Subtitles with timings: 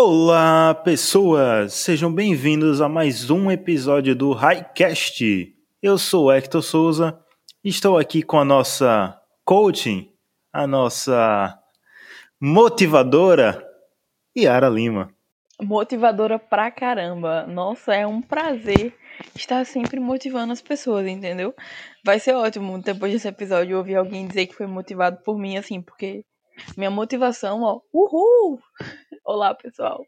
[0.00, 1.74] Olá, pessoas!
[1.74, 5.52] Sejam bem-vindos a mais um episódio do Highcast.
[5.82, 7.18] Eu sou Hector Souza,
[7.64, 10.08] estou aqui com a nossa coaching,
[10.52, 11.52] a nossa
[12.40, 13.60] motivadora,
[14.38, 15.12] Yara Lima.
[15.60, 17.44] Motivadora pra caramba.
[17.48, 18.94] Nossa, é um prazer
[19.34, 21.52] estar sempre motivando as pessoas, entendeu?
[22.04, 25.82] Vai ser ótimo depois desse episódio ouvir alguém dizer que foi motivado por mim, assim,
[25.82, 26.22] porque
[26.76, 28.60] minha motivação, ó, uhul!
[29.24, 30.04] Olá, pessoal.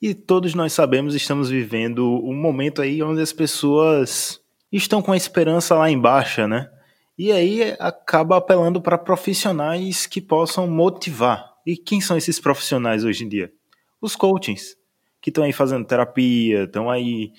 [0.00, 5.16] E todos nós sabemos, estamos vivendo um momento aí onde as pessoas estão com a
[5.16, 6.70] esperança lá embaixo, né?
[7.16, 11.54] E aí acaba apelando para profissionais que possam motivar.
[11.64, 13.52] E quem são esses profissionais hoje em dia?
[14.00, 14.76] Os coachings,
[15.22, 17.32] que estão aí fazendo terapia, estão aí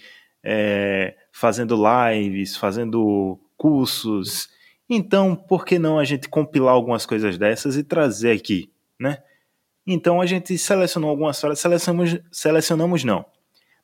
[0.44, 4.50] é, fazendo lives, fazendo cursos.
[4.90, 9.24] Então, por que não a gente compilar algumas coisas dessas e trazer aqui, né?
[9.88, 13.26] Então a gente selecionou algumas frases, selecionamos, selecionamos não.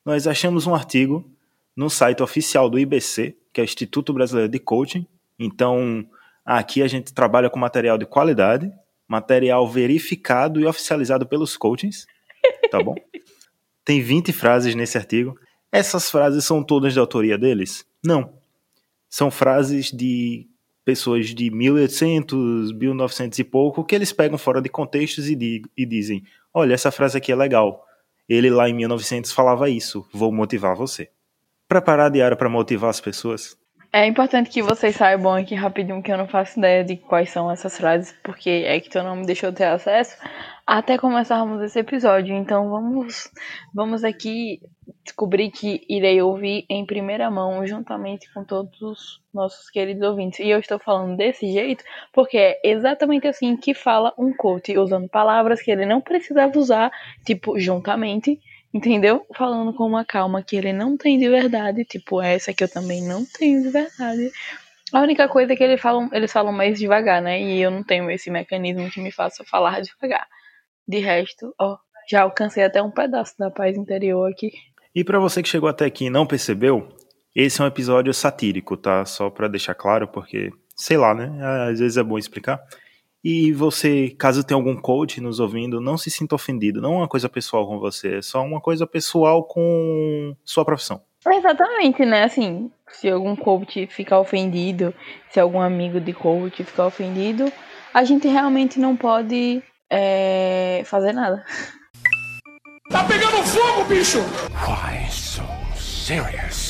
[0.04, 1.30] Nós achamos um artigo
[1.76, 5.06] no site oficial do IBC, que é o Instituto Brasileiro de Coaching.
[5.38, 6.06] Então,
[6.44, 8.72] aqui a gente trabalha com material de qualidade,
[9.08, 12.08] material verificado e oficializado pelos coachings,
[12.72, 12.96] tá bom?
[13.86, 15.38] Tem 20 frases nesse artigo.
[15.72, 17.86] Essas frases são todas de autoria deles?
[18.04, 18.34] Não.
[19.10, 20.48] São frases de
[20.84, 26.24] pessoas de 1800, 1900 e pouco, que eles pegam fora de contextos e, e dizem:
[26.54, 27.86] olha, essa frase aqui é legal.
[28.28, 31.10] Ele lá em 1900 falava isso, vou motivar você.
[31.68, 33.58] Preparar a diária para motivar as pessoas?
[33.94, 37.52] É importante que vocês saibam aqui rapidinho que eu não faço ideia de quais são
[37.52, 40.18] essas frases, porque é que tu não me deixou ter acesso
[40.66, 42.34] até começarmos esse episódio.
[42.34, 43.30] Então vamos,
[43.74, 44.62] vamos aqui
[45.04, 50.40] descobrir que irei ouvir em primeira mão, juntamente com todos os nossos queridos ouvintes.
[50.40, 55.10] E eu estou falando desse jeito porque é exatamente assim que fala um coach, usando
[55.10, 56.90] palavras que ele não precisava usar,
[57.26, 58.40] tipo, juntamente
[58.74, 59.26] entendeu?
[59.36, 63.02] Falando com uma calma que ele não tem de verdade, tipo essa que eu também
[63.02, 64.32] não tenho de verdade.
[64.94, 67.42] A única coisa é que eles falam, eles falam mais devagar, né?
[67.42, 70.28] E eu não tenho esse mecanismo que me faça falar devagar.
[70.88, 71.78] De resto, ó,
[72.10, 74.52] já alcancei até um pedaço da paz interior aqui.
[74.94, 76.90] E para você que chegou até aqui e não percebeu,
[77.34, 79.06] esse é um episódio satírico, tá?
[79.06, 81.32] Só para deixar claro, porque sei lá, né?
[81.70, 82.60] Às vezes é bom explicar.
[83.24, 86.82] E você, caso tenha algum coach nos ouvindo, não se sinta ofendido.
[86.82, 91.02] Não é uma coisa pessoal com você, é só uma coisa pessoal com sua profissão.
[91.28, 92.24] Exatamente, né?
[92.24, 94.94] Assim, se algum coach ficar ofendido,
[95.30, 97.52] se algum amigo de coach ficar ofendido,
[97.94, 101.46] a gente realmente não pode é, fazer nada.
[102.90, 104.20] Tá pegando fogo, bicho!
[104.68, 105.44] Why so
[105.76, 106.61] serious?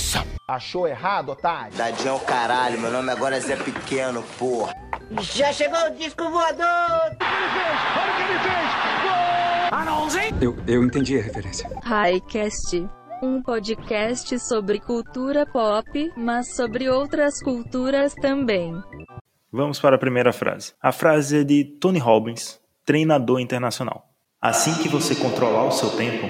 [0.47, 1.75] Achou errado, otário?
[1.77, 4.73] Tadinho é o caralho, meu nome agora é Zé Pequeno, porra.
[5.21, 6.65] Já chegou o disco voador!
[6.65, 10.41] Olha o que ele fez!
[10.41, 11.69] Eu, eu entendi a referência.
[11.83, 12.85] Highcast,
[13.21, 18.73] um podcast sobre cultura pop, mas sobre outras culturas também.
[19.51, 20.73] Vamos para a primeira frase.
[20.81, 24.09] A frase é de Tony Robbins, treinador internacional.
[24.41, 26.27] Assim que você controlar o seu tempo,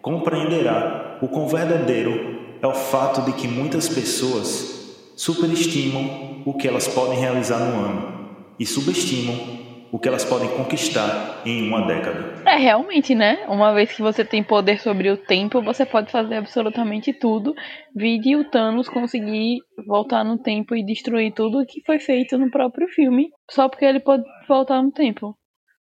[0.00, 2.31] compreenderá o quão verdadeiro
[2.62, 8.36] é o fato de que muitas pessoas superestimam o que elas podem realizar no ano
[8.58, 12.42] e subestimam o que elas podem conquistar em uma década.
[12.46, 13.44] É, realmente, né?
[13.46, 17.52] Uma vez que você tem poder sobre o tempo, você pode fazer absolutamente tudo.
[17.94, 22.88] Vide o Thanos conseguir voltar no tempo e destruir tudo que foi feito no próprio
[22.88, 25.36] filme, só porque ele pode voltar no tempo.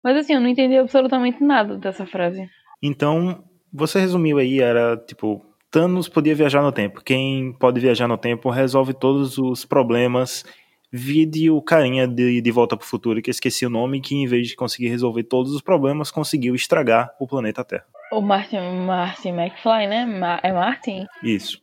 [0.04, 2.46] Mas assim, eu não entendi absolutamente nada dessa frase.
[2.80, 5.44] Então, você resumiu aí, era tipo,
[5.76, 7.04] Thanos podia viajar no tempo.
[7.04, 10.42] Quem pode viajar no tempo resolve todos os problemas.
[10.90, 14.14] Vide o carinha de, de Volta para o Futuro, que eu esqueci o nome, que
[14.14, 17.84] em vez de conseguir resolver todos os problemas, conseguiu estragar o planeta Terra.
[18.10, 18.56] O Martin,
[18.86, 20.06] Martin McFly, né?
[20.06, 21.04] Ma é Martin?
[21.22, 21.60] Isso.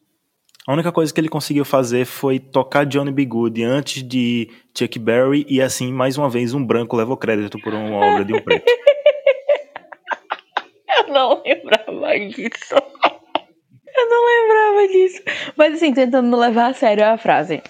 [0.67, 3.25] A única coisa que ele conseguiu fazer foi tocar Johnny B.
[3.25, 4.47] Good antes de
[4.77, 8.35] Chuck Berry e assim, mais uma vez, um branco levou crédito por uma obra de
[8.35, 8.69] um preto.
[10.99, 12.75] eu não lembrava disso.
[13.95, 15.21] Eu não lembrava disso.
[15.57, 17.61] Mas assim, tentando levar a sério a frase.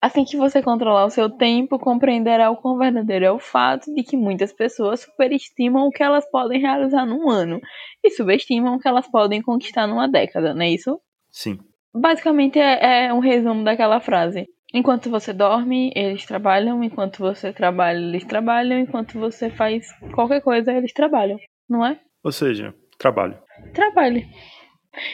[0.00, 4.02] Assim que você controlar o seu tempo, compreenderá o quão verdadeiro é o fato de
[4.02, 7.60] que muitas pessoas superestimam o que elas podem realizar num ano
[8.02, 11.00] e subestimam o que elas podem conquistar numa década, não é isso?
[11.30, 11.60] Sim.
[11.94, 14.48] Basicamente é, é um resumo daquela frase.
[14.74, 16.82] Enquanto você dorme, eles trabalham.
[16.82, 18.80] Enquanto você trabalha, eles trabalham.
[18.80, 21.38] Enquanto você faz qualquer coisa, eles trabalham.
[21.68, 22.00] Não é?
[22.24, 23.38] Ou seja, trabalho.
[23.74, 24.26] Trabalhe.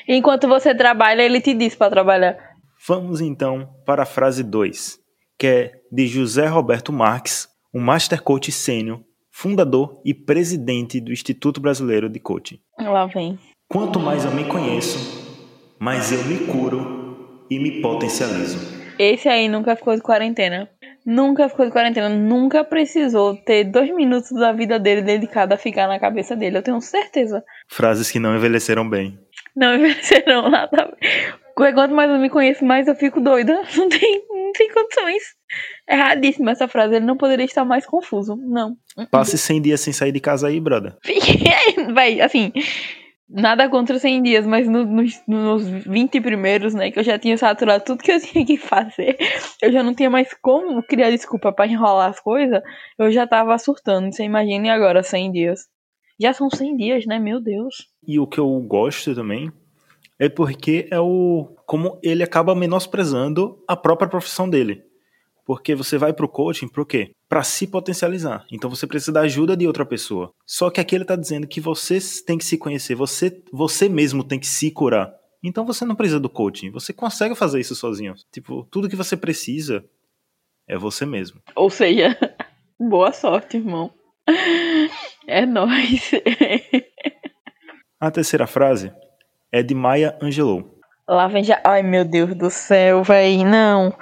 [0.07, 2.37] Enquanto você trabalha, ele te diz para trabalhar.
[2.87, 4.99] Vamos então para a frase 2,
[5.39, 11.61] que é de José Roberto Marques, um Master Coach sênior, fundador e presidente do Instituto
[11.61, 12.59] Brasileiro de Coaching.
[12.79, 13.39] Lá vem.
[13.69, 14.99] Quanto mais eu me conheço,
[15.79, 18.79] mais eu me curo e me potencializo.
[18.99, 20.69] Esse aí nunca ficou de quarentena.
[21.07, 22.09] Nunca ficou de quarentena.
[22.09, 26.59] Nunca precisou ter dois minutos da vida dele dedicado a ficar na cabeça dele.
[26.59, 27.45] Eu tenho certeza.
[27.69, 29.17] Frases que não envelheceram bem.
[29.59, 30.97] Não envelheceram nada.
[31.55, 33.61] Quanto mais eu me conheço, mais eu fico doida.
[33.77, 35.23] Não tem, não tem condições.
[35.91, 36.95] Erradíssima essa frase.
[36.95, 38.37] Ele não poderia estar mais confuso.
[38.37, 38.77] Não.
[39.11, 40.95] Passe 100 dias sem sair de casa aí, brother.
[41.93, 42.53] Vai, assim.
[43.29, 47.37] Nada contra 100 dias, mas no- nos, nos 20 primeiros, né, que eu já tinha
[47.37, 49.19] saturado tudo que eu tinha que fazer,
[49.61, 52.63] eu já não tinha mais como criar desculpa pra enrolar as coisas,
[52.99, 54.11] eu já tava surtando.
[54.11, 55.61] Você imagine agora 100 dias.
[56.21, 57.19] Já são 100 dias, né?
[57.19, 57.89] Meu Deus.
[58.07, 59.53] E o que eu gosto também
[60.19, 64.83] é porque é o como ele acaba menosprezando a própria profissão dele.
[65.45, 67.13] Porque você vai pro coaching pro quê?
[67.29, 68.45] Pra se potencializar.
[68.53, 70.31] Então você precisa da ajuda de outra pessoa.
[70.45, 74.25] Só que aqui ele tá dizendo que você tem que se conhecer, você você mesmo
[74.25, 75.15] tem que se curar.
[75.43, 78.15] Então você não precisa do coaching, você consegue fazer isso sozinho.
[78.33, 79.85] Tipo, tudo que você precisa
[80.67, 81.41] é você mesmo.
[81.55, 82.19] Ou seja,
[82.79, 83.91] boa sorte, irmão.
[85.29, 86.11] É nóis.
[88.01, 88.91] A terceira frase
[89.53, 90.79] é de Maya Angelou.
[91.07, 91.61] Lá vem já.
[91.63, 93.45] Ai, meu Deus do céu, véi.
[93.45, 93.95] Não.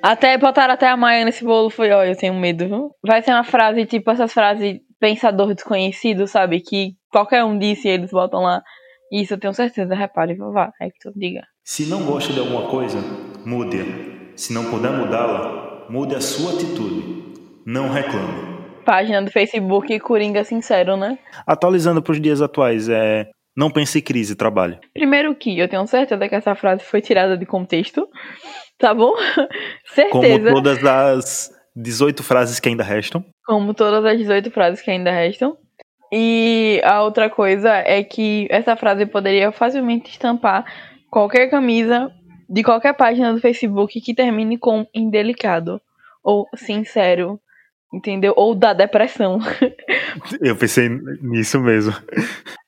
[0.00, 1.68] Até botaram até a Maia nesse bolo.
[1.68, 2.94] Foi, ó, eu tenho medo, viu?
[3.04, 6.60] Vai ser uma frase, tipo, essas frases pensador desconhecido, sabe?
[6.60, 8.62] Que qualquer um disse e eles botam lá.
[9.10, 11.42] Isso eu tenho certeza, repare, vá, é que tu diga.
[11.64, 12.98] Se não gosta de alguma coisa,
[13.44, 14.36] mude-a.
[14.36, 17.34] Se não puder mudá-la, mude a sua atitude.
[17.66, 18.57] Não reclame.
[18.88, 21.18] Página do Facebook Coringa Sincero, né?
[21.46, 24.78] Atualizando para os dias atuais, é não pense em crise, trabalhe.
[24.94, 28.08] Primeiro que eu tenho certeza que essa frase foi tirada de contexto,
[28.78, 29.12] tá bom?
[30.10, 30.50] Como certeza.
[30.54, 33.22] todas as 18 frases que ainda restam.
[33.44, 35.54] como todas as 18 frases que ainda restam.
[36.10, 40.64] E a outra coisa é que essa frase poderia facilmente estampar
[41.10, 42.10] qualquer camisa
[42.48, 45.78] de qualquer página do Facebook que termine com indelicado
[46.24, 47.38] ou sincero,
[47.92, 48.34] entendeu?
[48.36, 49.38] Ou da depressão.
[50.40, 50.88] Eu pensei
[51.22, 51.92] nisso mesmo.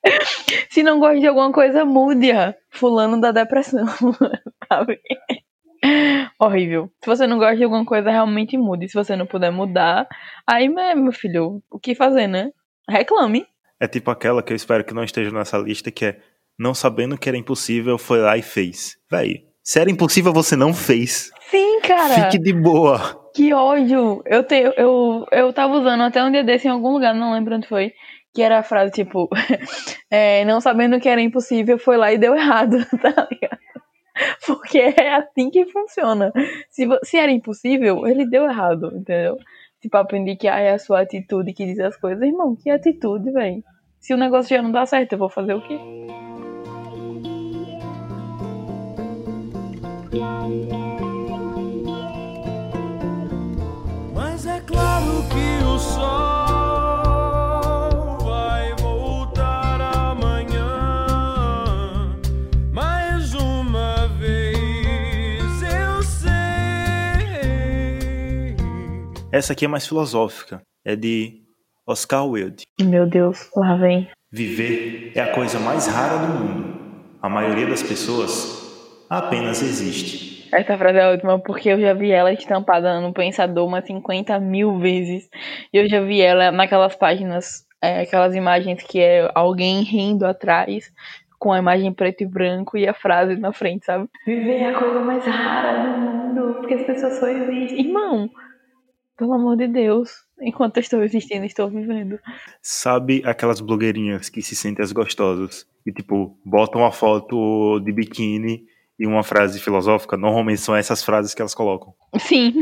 [0.71, 2.55] Se não gosta de alguma coisa, mude-a.
[2.71, 3.87] Fulano da depressão.
[4.69, 5.01] Sabe?
[6.39, 6.91] Horrível.
[7.03, 8.89] Se você não gosta de alguma coisa, realmente mude.
[8.89, 10.07] Se você não puder mudar,
[10.47, 12.51] aí, né, meu filho, o que fazer, né?
[12.89, 13.47] Reclame.
[13.81, 16.21] É tipo aquela que eu espero que não esteja nessa lista, que é
[16.59, 18.99] não sabendo que era impossível, foi lá e fez.
[19.11, 21.31] Véi, se era impossível, você não fez.
[21.51, 22.25] Sim, cara.
[22.25, 23.20] Fique de boa.
[23.35, 24.23] Que ódio!
[24.27, 27.55] Eu, te, eu, eu tava usando até um dia desse em algum lugar, não lembro
[27.56, 27.93] onde foi.
[28.35, 29.29] Que era a frase tipo:
[30.11, 33.61] é, Não sabendo que era impossível, foi lá e deu errado, tá ligado?
[34.47, 36.32] Porque é assim que funciona.
[36.69, 39.37] Se, se era impossível, ele deu errado, entendeu?
[39.81, 42.23] Tipo, aprendi que ah, é a sua atitude que diz as coisas.
[42.23, 43.62] Irmão, que atitude, velho?
[43.99, 45.79] Se o negócio já não dá certo, eu vou fazer o quê?
[69.41, 70.61] Essa aqui é mais filosófica.
[70.85, 71.41] É de
[71.87, 72.65] Oscar Wilde.
[72.79, 74.11] Meu Deus, lá vem.
[74.31, 76.81] Viver é a coisa mais rara do mundo.
[77.23, 80.39] A maioria das pessoas apenas existe.
[80.52, 84.38] Essa frase é a última porque eu já vi ela estampada no Pensador umas 50
[84.40, 85.28] mil vezes.
[85.73, 90.92] E eu já vi ela naquelas páginas, é, aquelas imagens que é alguém rindo atrás,
[91.38, 94.09] com a imagem preto e branco e a frase na frente, sabe?
[94.26, 97.87] Viver é a coisa mais rara do mundo, porque as pessoas só existem.
[97.87, 98.28] Irmão,
[99.16, 102.19] pelo amor de Deus, enquanto eu estou existindo, estou vivendo.
[102.61, 108.64] Sabe aquelas blogueirinhas que se sentem as gostosas e tipo botam uma foto de biquíni
[109.00, 110.14] e uma frase filosófica?
[110.14, 111.95] Normalmente são essas frases que elas colocam.
[112.19, 112.61] Sim.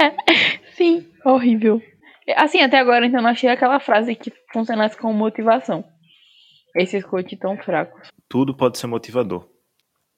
[0.74, 1.82] Sim, horrível.
[2.36, 5.84] Assim, até agora, então, não achei aquela frase que funcionasse como motivação.
[6.74, 8.08] Esses coach tão fracos.
[8.28, 9.46] Tudo pode ser motivador.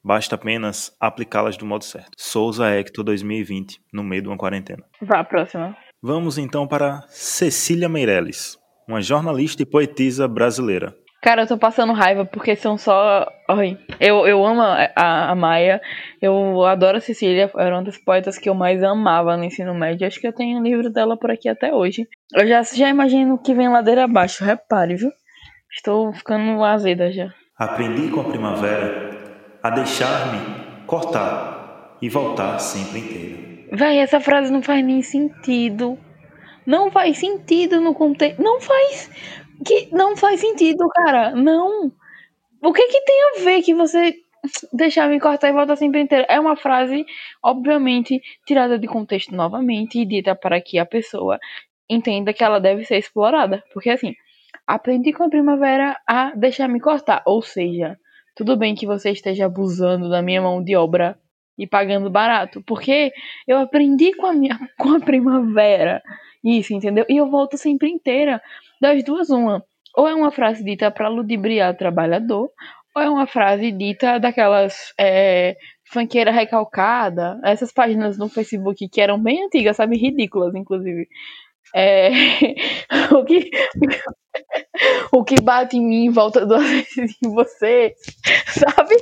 [0.03, 2.11] Basta apenas aplicá-las do modo certo.
[2.17, 4.85] Souza Hector 2020, no meio de uma quarentena.
[5.03, 5.77] Vá, próxima.
[6.03, 8.57] Vamos então para Cecília Meirelles,
[8.89, 10.95] uma jornalista e poetisa brasileira.
[11.21, 13.31] Cara, eu tô passando raiva porque são só.
[13.47, 15.81] Ai, eu, eu amo a, a, Maia.
[16.21, 17.51] Eu adoro a Cecília.
[17.59, 20.07] Era uma das poetas que eu mais amava no ensino médio.
[20.07, 22.09] Acho que eu tenho um livro dela por aqui até hoje.
[22.35, 24.45] Eu já, já imagino que vem ladeira abaixo.
[24.45, 25.11] Repare, viu?
[25.71, 27.29] Estou ficando azeda já.
[27.59, 29.11] Aprendi com a primavera
[29.63, 33.39] a deixar-me cortar e voltar sempre inteira.
[33.73, 35.99] Véi, essa frase não faz nem sentido.
[36.67, 38.43] Não faz sentido no contexto.
[38.43, 39.11] Não faz.
[39.65, 41.33] Que não faz sentido, cara.
[41.33, 41.93] Não.
[42.63, 44.15] O que que tem a ver que você
[44.73, 46.27] deixar me cortar e voltar sempre inteiro?
[46.29, 47.05] É uma frase,
[47.43, 51.39] obviamente, tirada de contexto novamente e dita para que a pessoa
[51.89, 53.63] entenda que ela deve ser explorada.
[53.73, 54.15] Porque assim,
[54.67, 57.23] aprendi com a primavera a deixar me cortar.
[57.27, 57.99] Ou seja,
[58.35, 61.19] tudo bem que você esteja abusando da minha mão de obra
[61.59, 63.13] e pagando barato, porque
[63.47, 66.03] eu aprendi com a minha com a primavera
[66.43, 67.05] isso, entendeu?
[67.09, 68.41] E eu volto sempre inteira.
[68.81, 69.65] Das duas, uma.
[69.97, 72.51] Ou é uma frase dita para ludibriar o trabalhador,
[72.95, 75.57] ou é uma frase dita daquelas é,
[75.91, 79.97] funkeira recalcada, essas páginas no Facebook que eram bem antigas, sabe?
[79.97, 81.09] Ridículas, inclusive.
[81.75, 82.11] É,
[83.15, 83.51] o, que,
[85.13, 87.95] o que bate em mim volta duas vezes em você,
[88.47, 88.97] sabe?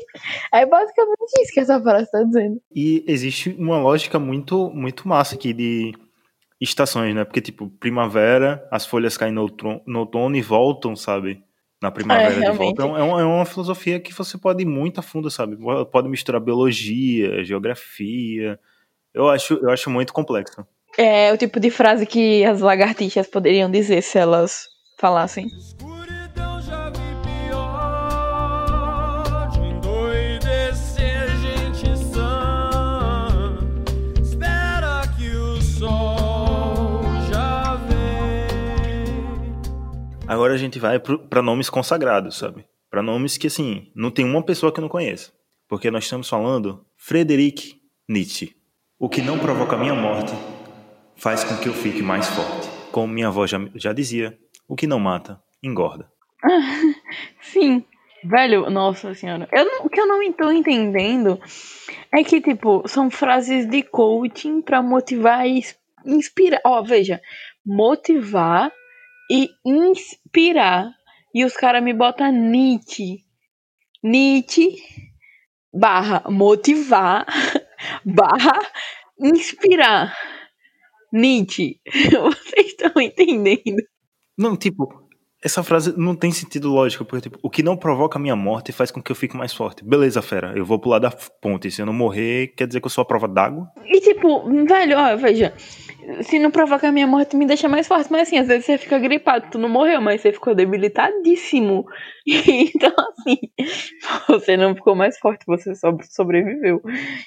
[0.52, 2.60] É basicamente isso que essa frase está dizendo.
[2.74, 5.92] E existe uma lógica muito, muito massa aqui de
[6.60, 7.24] estações, né?
[7.24, 11.42] Porque, tipo, primavera, as folhas caem no, outono- no outono e voltam, sabe?
[11.80, 12.58] Na primavera de realmente.
[12.58, 12.82] volta.
[12.82, 15.56] É, um- é uma, é uma filosofia que você pode ir muito a fundo, sabe?
[15.92, 18.58] Pode misturar biologia, geografia.
[19.14, 20.66] Eu acho, eu acho muito complexo.
[20.96, 24.66] É o tipo de frase que as lagartixas poderiam dizer se elas
[24.98, 25.46] falassem.
[40.28, 42.64] Agora a gente vai pra nomes consagrados, sabe?
[42.90, 45.32] Pra nomes que, assim, não tem uma pessoa que eu não conheça.
[45.68, 47.76] Porque nós estamos falando Friedrich
[48.08, 48.54] Nietzsche.
[48.98, 50.32] O que não provoca minha morte
[51.16, 52.68] faz com que eu fique mais forte.
[52.90, 54.36] Como minha avó já, já dizia,
[54.68, 56.10] o que não mata, engorda.
[57.40, 57.84] Sim,
[58.24, 59.48] velho, nossa senhora.
[59.52, 61.38] Eu não- o que eu não estou entendendo
[62.12, 66.60] é que, tipo, são frases de coaching pra motivar e ins- inspirar.
[66.64, 67.20] Ó, veja,
[67.64, 68.72] motivar
[69.30, 70.90] e inspirar.
[71.34, 73.24] E os caras me botam Nietzsche.
[74.02, 74.76] Nietzsche
[75.72, 77.26] barra motivar
[78.04, 78.58] barra
[79.20, 80.16] inspirar.
[81.12, 81.80] Nietzsche.
[82.10, 83.82] Vocês estão entendendo?
[84.36, 85.08] Não, tipo,
[85.42, 88.72] essa frase não tem sentido lógico, porque, tipo, o que não provoca a minha morte
[88.72, 89.84] faz com que eu fique mais forte.
[89.84, 91.70] Beleza, fera, eu vou pular da ponte.
[91.70, 93.68] Se eu não morrer, quer dizer que eu sou a prova d'água?
[93.84, 95.54] E tipo, velho, ó, veja,
[96.22, 98.10] se não provocar a minha morte, me deixa mais forte.
[98.10, 101.86] Mas assim, às vezes você fica gripado, tu não morreu, mas você ficou debilitadíssimo.
[102.26, 103.38] Então, assim,
[104.28, 106.82] você não ficou mais forte, você só sobreviveu.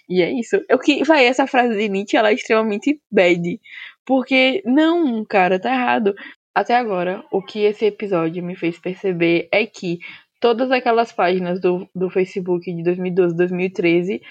[0.08, 0.62] E é isso.
[0.70, 3.60] Eu que vai, essa frase de Nietzsche, ela é extremamente bad.
[4.06, 6.14] Porque, não, cara, tá errado.
[6.54, 10.00] Até agora, o que esse episódio me fez perceber é que
[10.40, 14.22] todas aquelas páginas do, do Facebook de 2012, 2013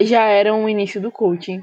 [0.00, 1.62] já eram o início do coaching.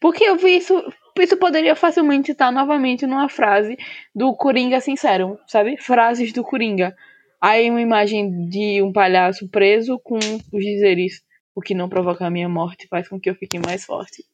[0.00, 0.74] Porque eu vi isso.
[1.18, 3.76] Isso poderia facilmente estar novamente numa frase
[4.14, 5.76] do Coringa sincero, sabe?
[5.76, 6.96] Frases do Coringa.
[7.40, 11.22] Aí uma imagem de um palhaço preso com os dizeres:
[11.54, 14.24] O que não provoca a minha morte faz com que eu fique mais forte.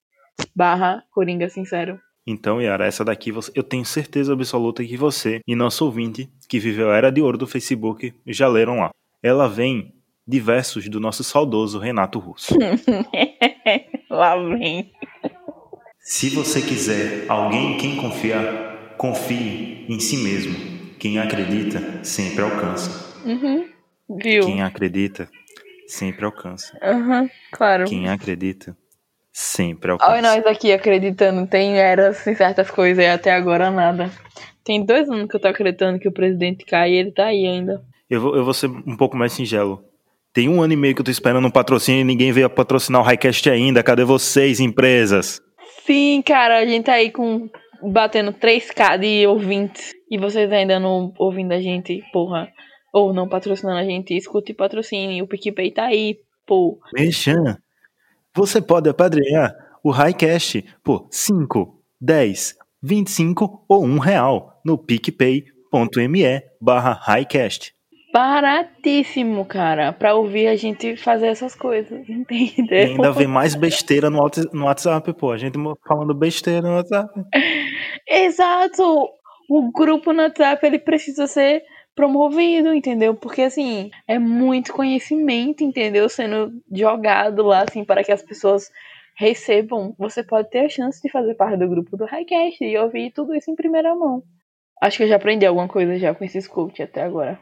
[0.55, 1.99] Barra Coringa sincero.
[2.27, 6.91] Então, Yara, essa daqui eu tenho certeza absoluta que você e nosso ouvinte, que viveu
[6.91, 8.91] a era de ouro do Facebook, já leram lá.
[9.23, 9.95] Ela vem
[10.27, 12.55] de versos do nosso saudoso Renato Russo.
[14.11, 14.93] Lá vem.
[16.11, 20.57] Se você quiser alguém em quem confiar, confie em si mesmo.
[20.99, 23.15] Quem acredita sempre alcança.
[23.27, 23.69] Uhum.
[24.19, 24.47] Viu?
[24.47, 25.29] Quem acredita
[25.87, 26.79] sempre alcança.
[26.83, 27.85] Aham, claro.
[27.85, 28.75] Quem acredita
[29.31, 30.23] sempre Olha alcança.
[30.23, 34.11] nós aqui acreditando, tem eras em certas coisas e até agora nada.
[34.65, 37.47] Tem dois anos que eu tô acreditando que o presidente cai e ele tá aí
[37.47, 37.85] ainda.
[38.09, 39.85] Eu vou, eu vou ser um pouco mais singelo.
[40.33, 43.03] Tem um ano e meio que eu tô esperando um patrocínio e ninguém veio patrocinar
[43.03, 43.83] o Highcast ainda.
[43.83, 45.47] Cadê vocês, empresas?
[45.89, 47.49] Sim, cara, a gente tá aí com
[47.83, 52.53] batendo 3k de ouvintes e vocês ainda não ouvindo a gente, porra.
[52.93, 55.23] Ou não patrocinando a gente, escute e patrocine.
[55.23, 56.79] O PicPay tá aí, pô.
[56.93, 57.57] Mexan,
[58.35, 66.93] você pode apadrinhar o Highcast por 5, 10, 25 ou 1 real no picpay.me barra
[66.93, 67.73] Highcast.
[68.13, 72.79] Baratíssimo, cara, pra ouvir a gente fazer essas coisas, E entendeu?
[72.87, 75.31] ainda vem mais besteira no Whats- no WhatsApp, pô.
[75.33, 77.09] A gente falando besteira no WhatsApp.
[78.07, 79.09] Exato!
[79.51, 81.63] O grupo no WhatsApp ele precisa ser
[81.95, 83.15] promovido, entendeu?
[83.15, 86.09] Porque assim, é muito conhecimento, entendeu?
[86.09, 88.71] Sendo jogado lá, assim, para que as pessoas
[89.17, 89.95] recebam.
[89.99, 93.35] Você pode ter a chance de fazer parte do grupo do Highcast e ouvir tudo
[93.35, 94.23] isso em primeira mão.
[94.81, 97.39] Acho que eu já aprendi alguma coisa já com esses coach até agora.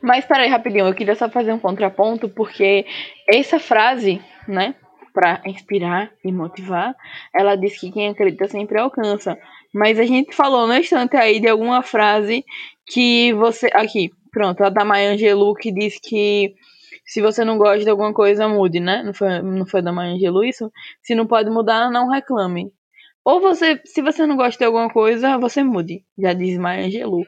[0.00, 2.86] Mas peraí, rapidinho, eu queria só fazer um contraponto, porque
[3.26, 4.74] essa frase, né?
[5.18, 6.94] para inspirar e motivar,
[7.34, 9.36] ela diz que quem acredita sempre alcança.
[9.74, 12.44] Mas a gente falou no instante aí de alguma frase
[12.86, 13.68] que você.
[13.74, 16.54] Aqui, pronto, a da Maya Angelou que diz que
[17.04, 19.02] se você não gosta de alguma coisa, mude, né?
[19.02, 20.70] Não foi, não foi da Maya Angelou isso?
[21.02, 22.70] Se não pode mudar, não reclame.
[23.24, 27.26] Ou você, se você não gosta de alguma coisa, você mude, já diz Maya Angelou.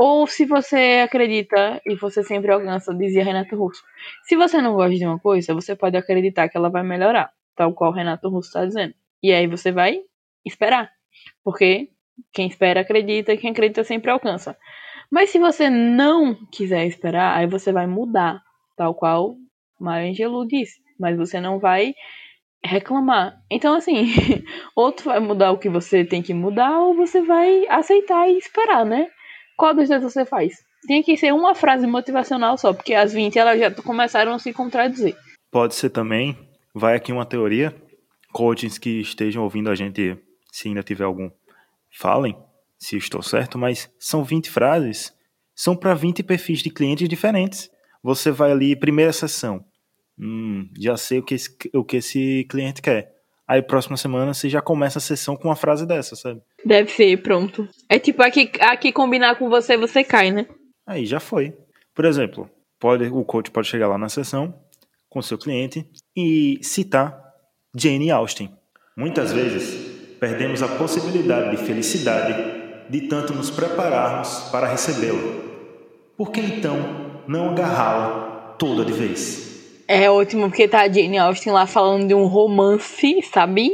[0.00, 3.82] Ou se você acredita e você sempre alcança, dizia Renato Russo.
[4.22, 7.74] Se você não gosta de uma coisa, você pode acreditar que ela vai melhorar, tal
[7.74, 8.94] qual Renato Russo está dizendo.
[9.20, 9.98] E aí você vai
[10.46, 10.88] esperar.
[11.42, 11.88] Porque
[12.32, 14.56] quem espera acredita e quem acredita sempre alcança.
[15.10, 18.40] Mas se você não quiser esperar, aí você vai mudar,
[18.76, 19.34] tal qual
[19.80, 20.80] Maya Angelou disse.
[20.96, 21.92] Mas você não vai
[22.64, 23.36] reclamar.
[23.50, 24.06] Então, assim,
[24.76, 28.38] ou tu vai mudar o que você tem que mudar, ou você vai aceitar e
[28.38, 29.08] esperar, né?
[29.58, 30.64] Qual dos dois você faz?
[30.86, 34.52] Tem que ser uma frase motivacional só, porque as 20 elas já começaram a se
[34.52, 35.16] contradizer.
[35.50, 36.38] Pode ser também,
[36.72, 37.74] vai aqui uma teoria,
[38.32, 40.16] coaches que estejam ouvindo a gente,
[40.52, 41.28] se ainda tiver algum,
[41.90, 42.36] falem
[42.78, 45.12] se estou certo, mas são 20 frases,
[45.54, 47.68] são para 20 perfis de clientes diferentes.
[48.02, 49.64] Você vai ali, primeira sessão,
[50.16, 53.12] hum, já sei o que, esse, o que esse cliente quer.
[53.46, 56.40] Aí próxima semana você já começa a sessão com uma frase dessa, sabe?
[56.68, 57.66] Deve ser, pronto.
[57.88, 60.46] É tipo aqui, aqui combinar com você, você cai, né?
[60.86, 61.54] Aí já foi.
[61.94, 64.54] Por exemplo, pode, o coach pode chegar lá na sessão
[65.08, 67.18] com seu cliente e citar
[67.74, 68.50] Jane Austen.
[68.94, 72.34] Muitas vezes perdemos a possibilidade de felicidade
[72.90, 75.22] de tanto nos prepararmos para recebê-la.
[76.18, 79.48] Por que então não agarrá-la toda de vez?
[79.88, 83.72] É ótimo porque tá a Jane Austen lá falando de um romance, sabe?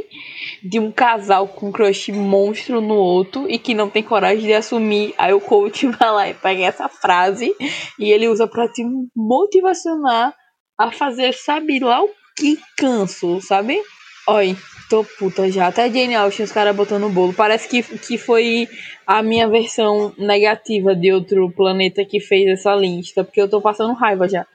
[0.67, 4.53] De um casal com um crush monstro no outro e que não tem coragem de
[4.53, 5.13] assumir.
[5.17, 7.53] Aí o coach vai lá e pega essa frase
[7.99, 8.83] e ele usa pra te
[9.15, 10.33] motivacionar
[10.77, 13.81] a fazer, sabe lá o que canso, sabe?
[14.27, 14.57] Oi,
[14.89, 15.67] tô puta já.
[15.67, 17.33] Até Jane Austen, os caras botando bolo.
[17.33, 18.67] Parece que, que foi
[19.05, 23.93] a minha versão negativa de outro planeta que fez essa lista, porque eu tô passando
[23.93, 24.45] raiva já.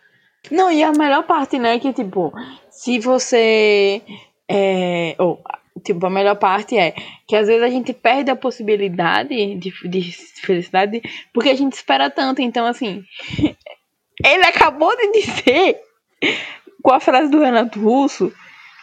[0.50, 2.32] Não, e a melhor parte, né, que tipo,
[2.70, 4.02] se você.
[4.48, 5.40] É, ou,
[5.80, 6.94] tipo, a melhor parte é
[7.26, 10.12] que às vezes a gente perde a possibilidade de, de
[10.42, 12.42] felicidade porque a gente espera tanto.
[12.42, 13.02] Então, assim,
[14.24, 15.80] ele acabou de dizer
[16.82, 18.32] com a frase do Renato Russo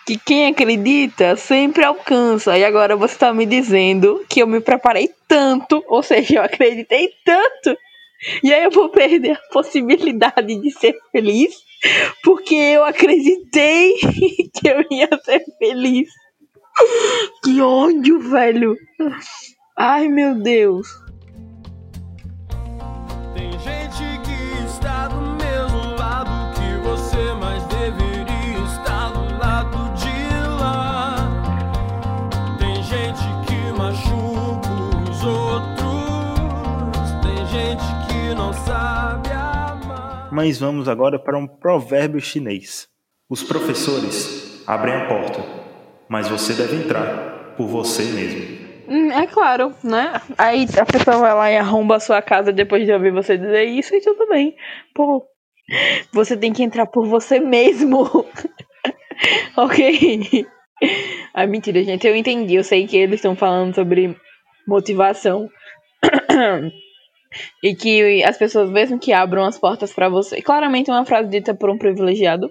[0.06, 2.58] que quem acredita sempre alcança.
[2.58, 7.12] E agora você tá me dizendo que eu me preparei tanto, ou seja, eu acreditei
[7.26, 7.78] tanto
[8.44, 11.56] e aí eu vou perder a possibilidade de ser feliz
[12.24, 13.94] porque eu acreditei
[14.56, 16.10] que eu ia ser feliz.
[17.44, 18.76] Que ódio, velho.
[19.78, 20.88] Ai, meu Deus.
[23.34, 30.18] Tem gente que está do mesmo lado que você, mas deveria estar do lado de
[30.60, 31.16] lá.
[32.58, 34.70] Tem gente que machuca
[35.10, 40.30] os outros, tem gente que não sabe amar.
[40.32, 42.88] Mas vamos agora para um provérbio chinês.
[43.30, 45.57] Os professores abrem a porta,
[46.10, 48.68] mas você deve entrar por você mesmo.
[48.88, 50.14] Hum, É claro, né?
[50.38, 53.66] Aí a pessoa vai lá e arromba a sua casa depois de ouvir você dizer
[53.66, 54.56] isso e tudo bem.
[54.96, 55.26] Pô,
[56.14, 58.04] você tem que entrar por você mesmo.
[59.58, 60.46] ok?
[61.34, 62.08] Ah, mentira, gente.
[62.08, 62.56] Eu entendi.
[62.56, 64.16] Eu sei que eles estão falando sobre
[64.68, 65.50] motivação.
[67.64, 70.42] e que as pessoas, mesmo que abram as portas pra você.
[70.42, 72.50] Claramente, uma frase dita por um privilegiado.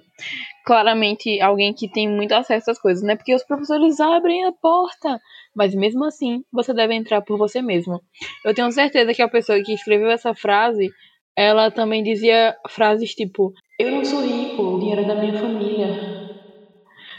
[0.67, 3.15] Claramente, alguém que tem muito acesso às coisas, né?
[3.15, 5.21] Porque os professores abrem a porta.
[5.55, 8.01] Mas mesmo assim, você deve entrar por você mesmo.
[8.45, 10.91] Eu tenho certeza que a pessoa que escreveu essa frase,
[11.37, 15.87] ela também dizia frases tipo: Eu não sou rico, o dinheiro é da minha família.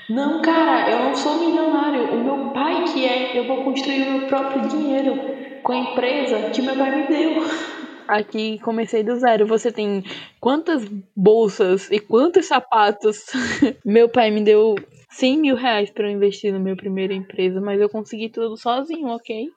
[0.10, 2.16] Não, cara, eu não sou milionário.
[2.16, 3.40] O meu pai que é.
[3.40, 5.16] Eu vou construir o meu próprio dinheiro
[5.64, 7.87] com a empresa que meu pai me deu.
[8.08, 9.46] Aqui comecei do zero.
[9.48, 10.04] Você tem
[10.40, 13.26] quantas bolsas e quantos sapatos?
[13.86, 14.76] meu pai me deu
[15.12, 19.08] 100 mil reais para eu investir no meu primeiro empresa, mas eu consegui tudo sozinho,
[19.08, 19.50] ok?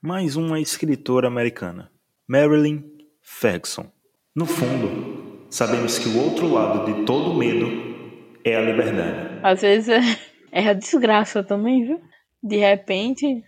[0.00, 1.90] Mais uma escritora americana,
[2.26, 2.82] Marilyn
[3.20, 3.90] Ferguson.
[4.34, 7.68] No fundo, sabemos que o outro lado de todo medo
[8.44, 9.40] é a liberdade.
[9.42, 10.00] Às vezes é,
[10.50, 12.00] é a desgraça também, viu?
[12.42, 13.42] De repente.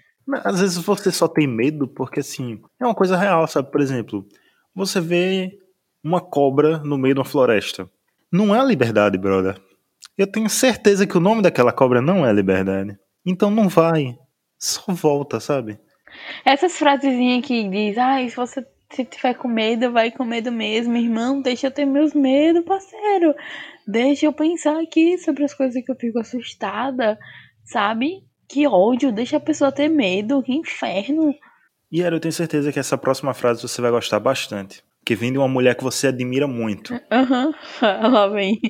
[0.45, 3.71] Às vezes você só tem medo porque, assim, é uma coisa real, sabe?
[3.71, 4.27] Por exemplo,
[4.75, 5.59] você vê
[6.03, 7.89] uma cobra no meio de uma floresta.
[8.33, 9.61] Não é liberdade, brother.
[10.17, 12.99] Eu tenho certeza que o nome daquela cobra não é liberdade.
[13.25, 14.17] Então não vai.
[14.59, 15.79] Só volta, sabe?
[16.45, 20.97] Essas frasezinhas que diz, ai, se você Se tiver com medo, vai com medo mesmo,
[20.97, 21.43] irmão.
[21.43, 23.35] Deixa eu ter meus medos, parceiro.
[23.87, 27.19] Deixa eu pensar aqui sobre as coisas que eu fico assustada,
[27.65, 28.23] sabe?
[28.49, 31.35] Que ódio, deixa a pessoa ter medo, que inferno.
[31.91, 34.83] E era, eu tenho certeza que essa próxima frase você vai gostar bastante.
[35.05, 36.99] Que vem de uma mulher que você admira muito.
[37.11, 37.53] Aham,
[37.83, 38.61] lá vem.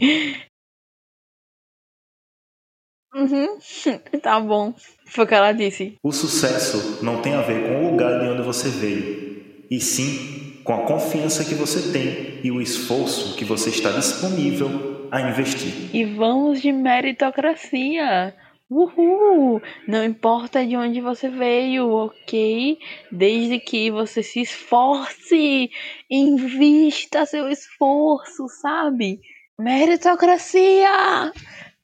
[3.15, 3.59] Uhum,
[4.21, 4.75] tá bom.
[5.07, 5.97] Foi o que ela disse.
[6.03, 10.61] O sucesso não tem a ver com o lugar de onde você veio, e sim
[10.65, 15.95] com a confiança que você tem e o esforço que você está disponível a investir.
[15.95, 18.35] E vamos de meritocracia.
[18.71, 19.61] Uhul!
[19.87, 22.79] Não importa de onde você veio, ok?
[23.13, 25.71] Desde que você se esforce,
[26.11, 29.21] invista seu esforço, sabe?
[29.59, 31.33] Meritocracia!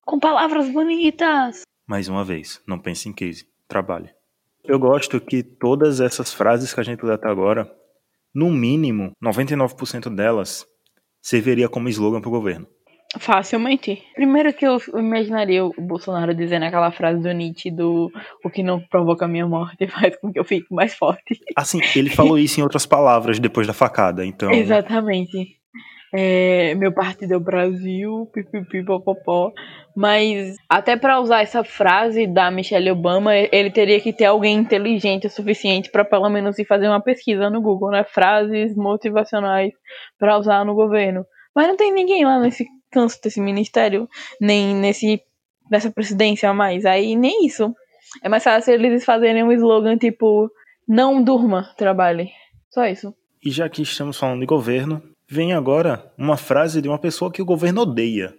[0.05, 1.63] Com palavras bonitas.
[1.87, 4.11] Mais uma vez, não pense em case, trabalhe.
[4.65, 7.71] Eu gosto que todas essas frases que a gente lê até agora,
[8.35, 10.67] no mínimo, 99% delas
[11.21, 12.67] serviria como slogan para o governo.
[13.19, 14.03] Facilmente.
[14.15, 18.11] Primeiro que eu imaginaria o Bolsonaro dizendo aquela frase do Nietzsche do
[18.45, 21.41] o que não provoca a minha morte faz com que eu fique mais forte.
[21.57, 24.51] Assim, ele falou isso em outras palavras depois da facada, então.
[24.53, 25.59] Exatamente.
[26.13, 29.53] É, meu partido é o Brasil, pipipi, popopó.
[29.97, 35.27] Mas até para usar essa frase da Michelle Obama, ele teria que ter alguém inteligente
[35.27, 38.05] o suficiente para pelo menos ir fazer uma pesquisa no Google, né?
[38.05, 39.73] Frases motivacionais
[40.19, 41.25] para usar no governo.
[41.55, 44.09] Mas não tem ninguém lá nesse canso desse ministério,
[44.41, 45.23] nem nesse
[45.71, 46.85] nessa presidência a mais.
[46.85, 47.75] Aí nem isso.
[48.23, 50.51] É mais fácil eles fazerem um slogan tipo
[50.87, 52.31] não durma, trabalhe.
[52.71, 53.15] Só isso.
[53.45, 57.41] E já que estamos falando de governo, vem agora uma frase de uma pessoa que
[57.41, 58.35] o governo odeia.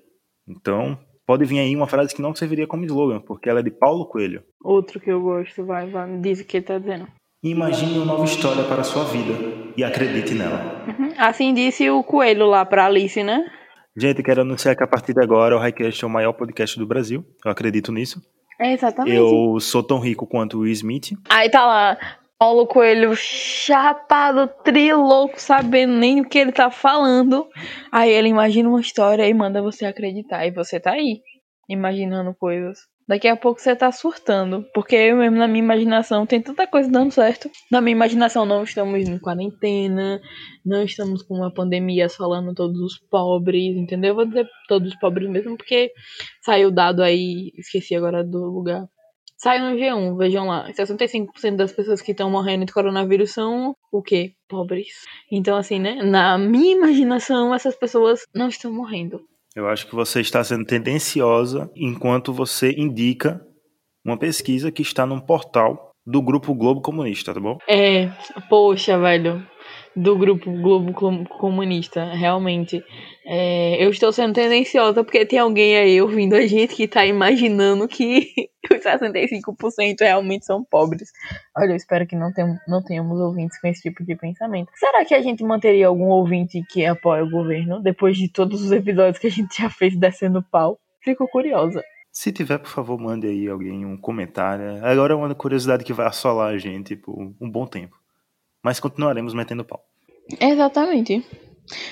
[0.48, 3.72] Então, pode vir aí uma frase que não serviria como slogan, porque ela é de
[3.72, 4.44] Paulo Coelho.
[4.64, 7.08] Outro que eu gosto, vai, vai, diz o que ele tá dizendo.
[7.44, 9.34] Imagine uma nova história para a sua vida
[9.76, 10.86] e acredite nela.
[10.88, 11.14] Uhum.
[11.18, 13.50] Assim disse o Coelho lá pra Alice, né?
[13.96, 16.88] Gente, quero anunciar que a partir de agora o Highcast é o maior podcast do
[16.88, 17.26] Brasil.
[17.44, 18.22] Eu acredito nisso.
[18.60, 19.16] É exatamente.
[19.16, 21.12] Eu sou tão rico quanto o Will Smith.
[21.30, 21.98] Aí tá lá,
[22.40, 27.48] Paulo Coelho chapado, trilouco, sabendo nem o que ele tá falando.
[27.92, 30.46] Aí ele imagina uma história e manda você acreditar.
[30.46, 31.22] E você tá aí,
[31.68, 32.91] imaginando coisas.
[33.12, 34.66] Daqui a pouco você tá surtando.
[34.74, 37.52] Porque eu mesmo, na minha imaginação, tem tanta coisa dando certo.
[37.70, 40.22] Na minha imaginação, não estamos em quarentena,
[40.66, 44.12] não estamos com uma pandemia assolando todos os pobres, entendeu?
[44.12, 45.92] Eu vou dizer todos os pobres mesmo, porque
[46.42, 48.88] saiu dado aí, esqueci agora do lugar.
[49.36, 50.72] Saiu no G1, vejam lá.
[50.72, 54.36] 65% das pessoas que estão morrendo de coronavírus são o quê?
[54.48, 54.88] Pobres.
[55.30, 55.96] Então, assim, né?
[55.96, 59.20] Na minha imaginação, essas pessoas não estão morrendo.
[59.56, 63.42] Eu acho que você está sendo tendenciosa enquanto você indica
[64.06, 67.58] uma pesquisa que está num portal do Grupo Globo Comunista, tá bom?
[67.68, 68.10] É,
[68.50, 69.46] poxa, velho.
[69.96, 72.82] Do grupo Globo Com- Comunista, realmente.
[73.26, 77.88] É, eu estou sendo tendenciosa porque tem alguém aí ouvindo a gente que tá imaginando
[77.90, 78.32] que
[78.72, 81.10] os 65% realmente são pobres.
[81.58, 84.70] Olha, eu espero que não, tem, não tenhamos ouvintes com esse tipo de pensamento.
[84.76, 88.72] Será que a gente manteria algum ouvinte que apoia o governo depois de todos os
[88.72, 90.80] episódios que a gente já fez descendo pau?
[91.04, 91.84] Fico curiosa.
[92.12, 94.86] Se tiver, por favor, mande aí alguém um comentário.
[94.86, 98.01] Agora é uma curiosidade que vai assolar a gente por um bom tempo.
[98.64, 99.82] Mas continuaremos metendo pau.
[100.40, 101.26] Exatamente.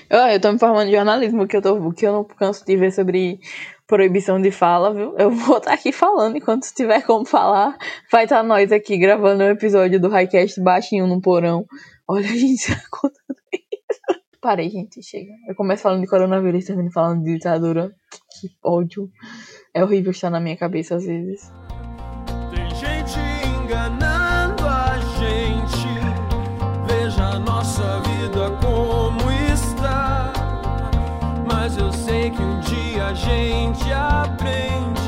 [0.09, 2.75] Eu, eu tô me formando em jornalismo, que eu, tô, que eu não canso de
[2.75, 3.39] ver sobre
[3.87, 5.15] proibição de fala, viu?
[5.17, 7.77] Eu vou estar aqui falando enquanto tiver como falar.
[8.11, 11.65] Vai estar nós aqui gravando um episódio do Highcast baixinho no porão.
[12.07, 14.21] Olha, a gente tá contando isso.
[14.41, 15.31] Parei, gente, chega.
[15.47, 17.91] Eu começo falando de coronavírus termino falando de ditadura.
[18.39, 19.09] Que ódio.
[19.73, 21.51] É horrível estar na minha cabeça às vezes.
[28.09, 30.33] Vida como está.
[31.45, 34.99] Mas eu sei que um dia a gente aprende.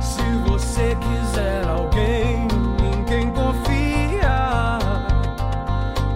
[0.00, 2.46] Se você quiser alguém
[2.84, 4.78] em quem confiar,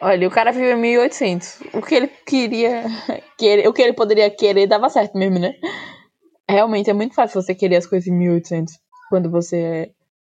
[0.01, 1.61] Olha, o cara viveu em 1800.
[1.75, 2.85] O que ele queria,
[3.37, 5.53] querer, o que ele poderia querer dava certo mesmo, né?
[6.49, 8.73] Realmente é muito fácil você querer as coisas em 1800
[9.11, 9.91] quando você é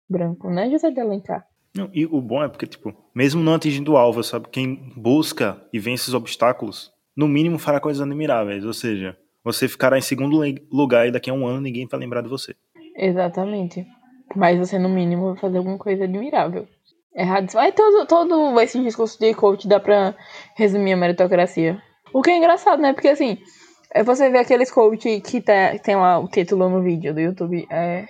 [0.06, 1.46] branco, né, José de Alencar?
[1.74, 4.48] Não, e o bom é porque, tipo, mesmo não atingindo o alvo, sabe?
[4.52, 8.64] Quem busca e vence os obstáculos, no mínimo fará coisas admiráveis.
[8.64, 12.22] Ou seja, você ficará em segundo lugar e daqui a um ano ninguém vai lembrar
[12.22, 12.54] de você.
[12.96, 13.86] Exatamente.
[14.34, 16.66] Mas você, no mínimo, vai fazer alguma coisa admirável.
[17.14, 17.52] Errado.
[17.52, 20.14] Vai todo, todo esse discurso de coach dá pra
[20.56, 21.80] resumir a meritocracia.
[22.12, 22.92] O que é engraçado, né?
[22.92, 23.38] Porque assim,
[23.94, 27.66] é você vê aqueles coach que tá, tem lá o título no vídeo do YouTube.
[27.70, 28.06] É.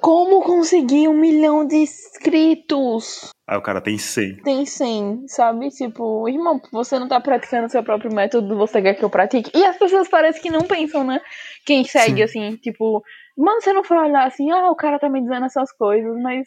[0.00, 3.30] Como conseguir um milhão de inscritos?
[3.48, 4.42] Aí o cara tem 100.
[4.42, 5.70] Tem 100, sabe?
[5.70, 9.50] Tipo, irmão, você não tá praticando seu próprio método, você quer que eu pratique.
[9.54, 11.20] E as pessoas parecem que não pensam, né?
[11.64, 13.02] Quem segue, assim, tipo,
[13.36, 16.46] mano, você não foi olhar assim, ah, o cara tá me dizendo essas coisas, mas.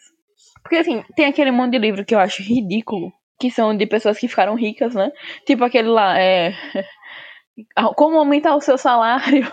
[0.61, 4.19] Porque assim, tem aquele monte de livro que eu acho ridículo, que são de pessoas
[4.19, 5.11] que ficaram ricas, né?
[5.47, 6.53] Tipo aquele lá, é.
[7.95, 9.49] Como aumentar o seu salário?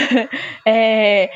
[0.66, 1.30] é...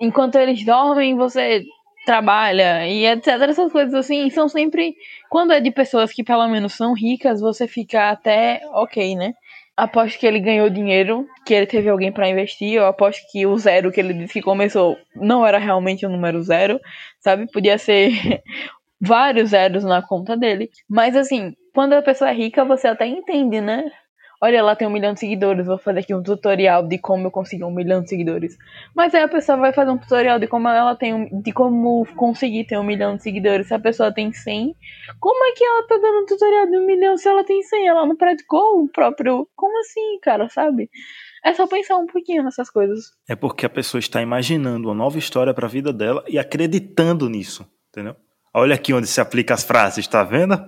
[0.00, 1.64] Enquanto eles dormem, você
[2.06, 3.28] trabalha e etc.
[3.28, 4.94] Essas coisas assim são sempre.
[5.28, 9.34] Quando é de pessoas que pelo menos são ricas, você fica até ok, né?
[9.76, 12.74] Aposto que ele ganhou dinheiro, que ele teve alguém para investir.
[12.74, 16.42] Eu aposto que o zero que ele disse que começou não era realmente o número
[16.42, 16.80] zero,
[17.18, 17.50] sabe?
[17.50, 18.10] Podia ser
[19.00, 20.70] vários zeros na conta dele.
[20.88, 23.90] Mas assim, quando a pessoa é rica, você até entende, né?
[24.42, 27.30] Olha, ela tem um milhão de seguidores, vou fazer aqui um tutorial de como eu
[27.30, 28.56] consegui um milhão de seguidores.
[28.94, 32.06] Mas aí a pessoa vai fazer um tutorial de como ela tem um, de como
[32.16, 33.68] conseguir ter um milhão de seguidores.
[33.68, 34.74] Se a pessoa tem 100,
[35.18, 37.88] como é que ela tá dando um tutorial de um milhão se ela tem 100?
[37.88, 39.46] Ela não praticou o próprio.
[39.54, 40.88] Como assim, cara, sabe?
[41.44, 43.10] É só pensar um pouquinho nessas coisas.
[43.28, 47.28] É porque a pessoa está imaginando uma nova história para a vida dela e acreditando
[47.28, 48.16] nisso, entendeu?
[48.54, 50.64] Olha aqui onde se aplica as frases, tá vendo?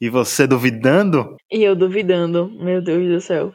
[0.00, 1.36] E você duvidando?
[1.50, 3.54] E eu duvidando, meu Deus do céu.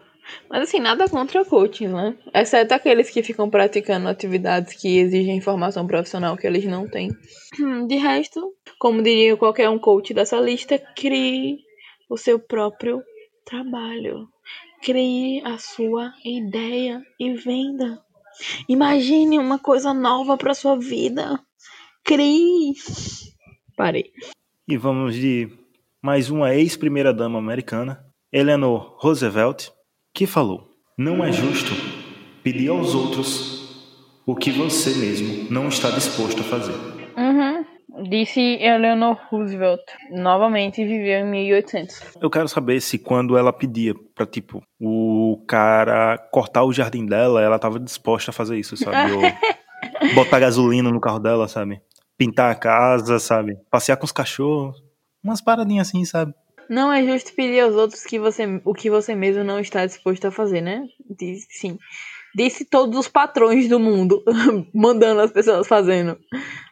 [0.49, 2.15] Mas assim, nada contra coaches, né?
[2.33, 7.09] Exceto aqueles que ficam praticando atividades que exigem formação profissional que eles não têm.
[7.87, 11.57] De resto, como diria qualquer um coach dessa lista, crie
[12.09, 13.01] o seu próprio
[13.45, 14.27] trabalho.
[14.81, 18.01] Crie a sua ideia e venda.
[18.67, 21.39] Imagine uma coisa nova para sua vida.
[22.03, 22.73] Crie.
[23.75, 24.11] Parei.
[24.67, 25.58] E vamos de
[26.01, 29.69] mais uma ex-primeira-dama americana, Eleanor Roosevelt,
[30.13, 31.71] que falou: Não é justo
[32.43, 33.59] pedir aos outros
[34.25, 36.75] o que você mesmo não está disposto a fazer.
[37.17, 37.65] Uhum.
[38.09, 39.81] Disse Eleanor Roosevelt.
[40.11, 42.17] Novamente viveu em 1800.
[42.21, 47.41] Eu quero saber se quando ela pedia pra, tipo, o cara cortar o jardim dela,
[47.41, 49.11] ela tava disposta a fazer isso, sabe?
[49.11, 49.21] Ou
[50.15, 51.81] botar gasolina no carro dela, sabe?
[52.17, 53.57] Pintar a casa, sabe?
[53.69, 54.88] Passear com os cachorros.
[55.23, 56.33] Umas paradinhas assim, sabe?
[56.69, 60.25] Não é justo pedir aos outros que você, o que você mesmo não está disposto
[60.25, 60.85] a fazer, né?
[61.09, 61.79] Disse, sim.
[62.35, 64.23] Disse todos os patrões do mundo,
[64.73, 66.15] mandando as pessoas fazendo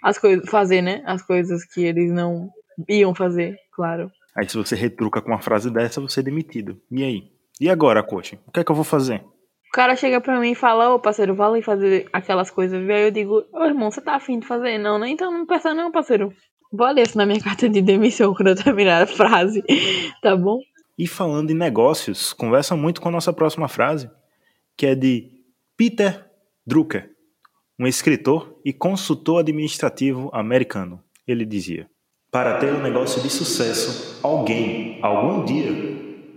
[0.03, 1.01] as coisas, fazer, né?
[1.05, 2.49] As coisas que eles não
[2.87, 4.11] iam fazer, claro.
[4.35, 6.79] Aí se você retruca com uma frase dessa, você é demitido.
[6.91, 7.31] E aí?
[7.59, 8.39] E agora, coach?
[8.45, 9.23] O que é que eu vou fazer?
[9.69, 12.79] O cara chega pra mim e fala, ô parceiro, vai lá e fazer aquelas coisas,
[12.79, 12.95] viu?
[12.95, 14.77] Aí eu digo, ô irmão, você tá afim de fazer?
[14.77, 15.09] Não, né?
[15.09, 16.31] Então não peça não, parceiro.
[16.71, 19.63] Vou ler isso na minha carta de demissão quando eu terminar a frase,
[20.21, 20.59] tá bom?
[20.97, 24.09] E falando em negócios, conversa muito com a nossa próxima frase,
[24.75, 25.29] que é de
[25.77, 26.25] Peter
[26.65, 27.11] Drucker,
[27.79, 31.01] um escritor e consultor administrativo americano.
[31.27, 31.87] Ele dizia:
[32.31, 35.71] Para ter um negócio de sucesso, alguém, algum dia,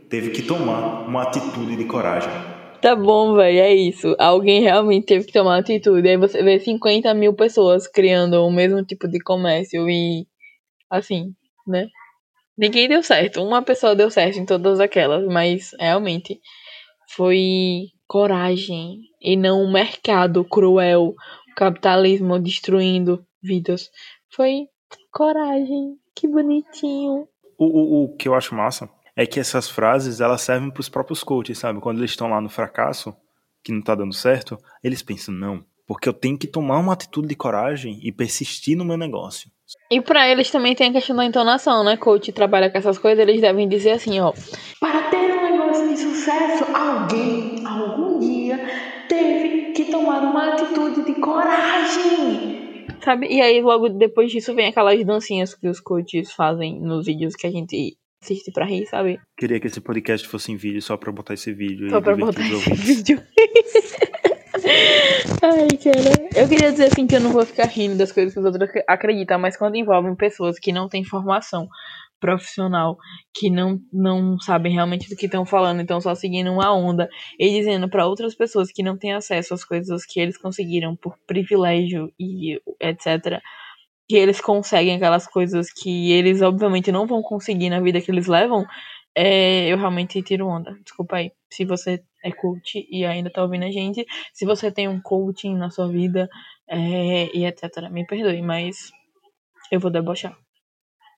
[0.09, 2.50] teve que tomar uma atitude de coragem.
[2.81, 4.17] Tá bom, velho, é isso.
[4.19, 6.09] Alguém realmente teve que tomar atitude.
[6.09, 10.27] Aí você vê 50 mil pessoas criando o mesmo tipo de comércio e
[10.89, 11.35] assim,
[11.67, 11.89] né?
[12.57, 13.43] Ninguém deu certo.
[13.43, 16.41] Uma pessoa deu certo em todas aquelas, mas realmente
[17.15, 23.91] foi coragem e não um mercado cruel, o capitalismo destruindo vidas.
[24.35, 24.67] Foi
[25.13, 25.97] coragem.
[26.15, 27.29] Que bonitinho.
[27.59, 30.89] O, o, o que eu acho massa é que essas frases elas servem para os
[30.89, 31.81] próprios coaches, sabe?
[31.81, 33.15] Quando eles estão lá no fracasso,
[33.63, 37.29] que não tá dando certo, eles pensam, não, porque eu tenho que tomar uma atitude
[37.29, 39.51] de coragem e persistir no meu negócio.
[39.91, 41.97] E pra eles também tem a questão da entonação, né?
[41.97, 44.33] Coach trabalha com essas coisas, eles devem dizer assim, ó.
[44.81, 48.59] Para ter um negócio de sucesso, alguém, algum dia,
[49.09, 52.87] teve que tomar uma atitude de coragem.
[53.03, 53.27] Sabe?
[53.29, 57.47] E aí logo depois disso vem aquelas dancinhas que os coaches fazem nos vídeos que
[57.47, 59.19] a gente assiste pra rir, sabe?
[59.37, 61.89] Queria que esse podcast fosse em vídeo só pra botar esse vídeo.
[61.91, 63.23] Só pra botar esse vídeo.
[65.43, 66.29] Ai, cara.
[66.37, 68.69] Eu queria dizer assim que eu não vou ficar rindo das coisas que os outros
[68.69, 71.67] ac- acreditam, mas quando envolvem pessoas que não têm formação
[72.21, 72.99] profissional,
[73.35, 77.49] que não, não sabem realmente do que estão falando, então só seguindo uma onda e
[77.49, 82.13] dizendo para outras pessoas que não têm acesso às coisas que eles conseguiram por privilégio
[82.21, 83.41] e etc.
[84.11, 88.27] Que eles conseguem aquelas coisas que eles obviamente não vão conseguir na vida que eles
[88.27, 88.67] levam,
[89.15, 90.77] é, eu realmente tiro onda.
[90.83, 91.31] Desculpa aí.
[91.49, 95.55] Se você é coach e ainda tá ouvindo a gente, se você tem um coaching
[95.55, 96.29] na sua vida
[96.69, 97.89] é, e etc.
[97.89, 98.91] Me perdoe, mas
[99.71, 100.37] eu vou debochar.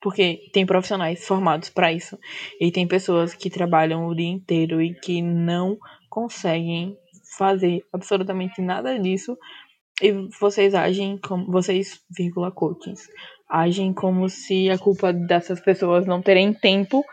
[0.03, 2.19] Porque tem profissionais formados para isso.
[2.61, 5.79] E tem pessoas que trabalham o dia inteiro e que não
[6.11, 6.95] conseguem
[7.39, 9.39] fazer absolutamente nada disso.
[10.03, 10.11] E
[10.41, 11.47] vocês agem como.
[11.51, 13.09] Vocês, vírgula, coachings,
[13.49, 17.05] agem como se a culpa dessas pessoas não terem tempo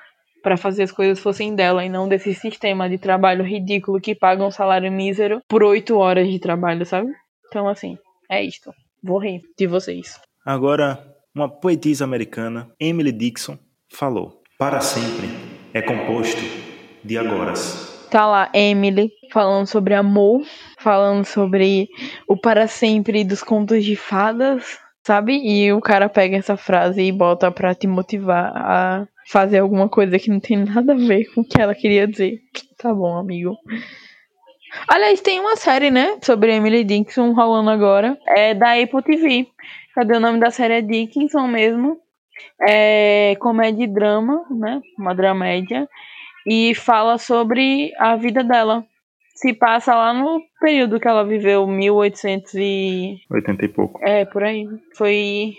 [0.41, 4.43] para fazer as coisas fossem dela e não desse sistema de trabalho ridículo que paga
[4.43, 7.11] um salário mísero por oito horas de trabalho, sabe?
[7.47, 7.97] Então, assim,
[8.29, 8.73] é isto.
[9.03, 10.19] Vou rir de vocês.
[10.45, 13.57] Agora, uma poetisa americana, Emily Dixon,
[13.91, 15.27] falou: Para sempre
[15.73, 16.41] é composto
[17.03, 17.88] de agoras.
[18.09, 20.41] Tá lá, Emily, falando sobre amor,
[20.79, 21.87] falando sobre
[22.27, 25.37] o para sempre dos contos de fadas, sabe?
[25.37, 30.17] E o cara pega essa frase e bota pra te motivar a fazer alguma coisa
[30.17, 32.39] que não tem nada a ver com o que ela queria dizer.
[32.79, 33.55] Tá bom, amigo.
[34.87, 38.17] Aliás, tem uma série, né, sobre Emily Dickinson rolando agora.
[38.25, 39.47] É da Apple TV.
[39.93, 40.75] Cadê o nome da série?
[40.75, 41.97] É Dickinson mesmo.
[42.67, 44.81] É comédia e drama, né?
[44.97, 45.87] Uma dramédia.
[46.51, 48.83] E fala sobre a vida dela.
[49.35, 53.17] Se passa lá no período que ela viveu, 1800 e...
[53.29, 53.99] 80 e pouco.
[54.03, 54.67] É, por aí.
[54.97, 55.53] Foi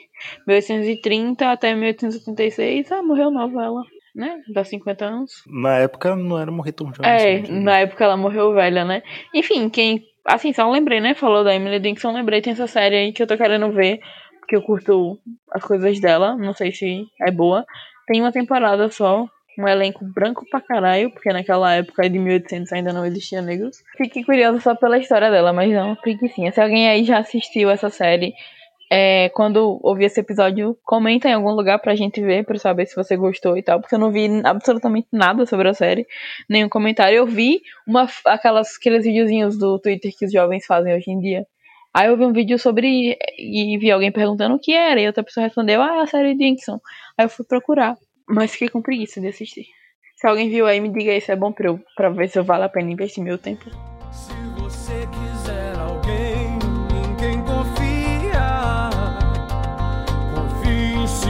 [0.48, 2.90] 1830 até 1886.
[2.90, 3.82] Ah, morreu nova ela,
[4.16, 4.40] né?
[4.52, 5.30] Dá 50 anos.
[5.46, 7.08] Na época não era morrer tão jovem.
[7.08, 7.60] É, assim, né?
[7.60, 9.04] na época ela morreu velha, né?
[9.32, 10.02] Enfim, quem.
[10.26, 11.14] Assim, só lembrei, né?
[11.14, 14.00] Falou da Emily Dickinson, lembrei, tem essa série aí que eu tô querendo ver,
[14.40, 15.20] porque eu curto
[15.52, 17.64] as coisas dela, não sei se é boa.
[18.06, 19.26] Tem uma temporada só,
[19.60, 23.82] um elenco branco pra caralho, porque naquela época de 1800 ainda não existia negros.
[23.96, 26.52] Fiquei curiosa só pela história dela, mas uma preguiçinha.
[26.52, 28.32] Se alguém aí já assistiu essa série,
[28.92, 32.96] é, quando ouvir esse episódio, comenta em algum lugar pra gente ver, pra saber se
[32.96, 36.06] você gostou e tal, porque eu não vi absolutamente nada sobre a série,
[36.48, 37.16] nenhum comentário.
[37.16, 41.46] Eu vi uma, aquelas, aqueles videozinhos do Twitter que os jovens fazem hoje em dia.
[41.94, 43.16] Aí eu vi um vídeo sobre.
[43.38, 46.36] E vi alguém perguntando o que era, e outra pessoa respondeu, ah, é a série
[46.36, 46.80] Dixon.
[47.16, 47.96] Aí eu fui procurar,
[48.30, 49.66] mas fiquei com preguiça de assistir.
[50.16, 52.40] Se alguém viu aí, me diga aí se é bom pra, eu, pra ver se
[52.42, 53.64] vale a pena investir meu tempo.
[54.12, 56.58] Se você quiser alguém
[56.94, 58.90] em quem confiar,
[60.34, 61.26] confie em si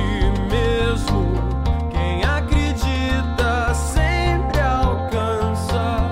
[0.50, 1.34] mesmo.
[1.92, 6.10] Quem acredita sempre alcança.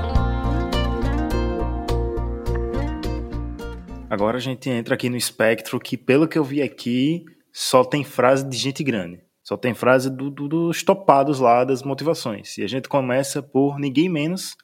[4.09, 8.05] Agora a gente entra aqui no espectro que, pelo que eu vi aqui, só tem
[8.05, 9.28] frase de gente grande.
[9.49, 12.59] Só tem frase do- do- dos topados lá das motivações.
[12.59, 14.55] E a gente começa por ninguém menos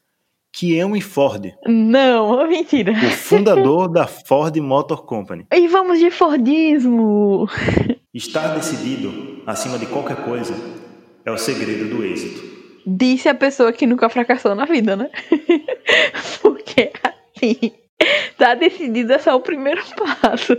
[0.53, 2.93] que Henry Ford, Não, mentira.
[2.93, 5.47] o fundador da Ford Motor Company.
[5.51, 7.49] E vamos de Fordismo!
[8.13, 10.55] Estar decidido acima de qualquer coisa
[11.25, 12.43] é o segredo do êxito.
[12.87, 15.09] Disse a pessoa que nunca fracassou na vida, né?
[16.43, 17.73] Porque assim,
[18.37, 19.81] tá decidido é só o primeiro
[20.21, 20.55] passo.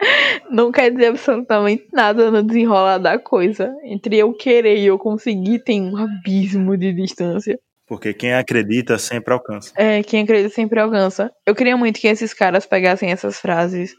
[0.50, 3.72] Não quer dizer absolutamente nada no desenrolar da coisa.
[3.84, 7.58] Entre eu querer e eu conseguir tem um abismo de distância.
[7.86, 9.72] Porque quem acredita sempre alcança.
[9.76, 11.30] É, quem acredita sempre alcança.
[11.44, 13.94] Eu queria muito que esses caras pegassem essas frases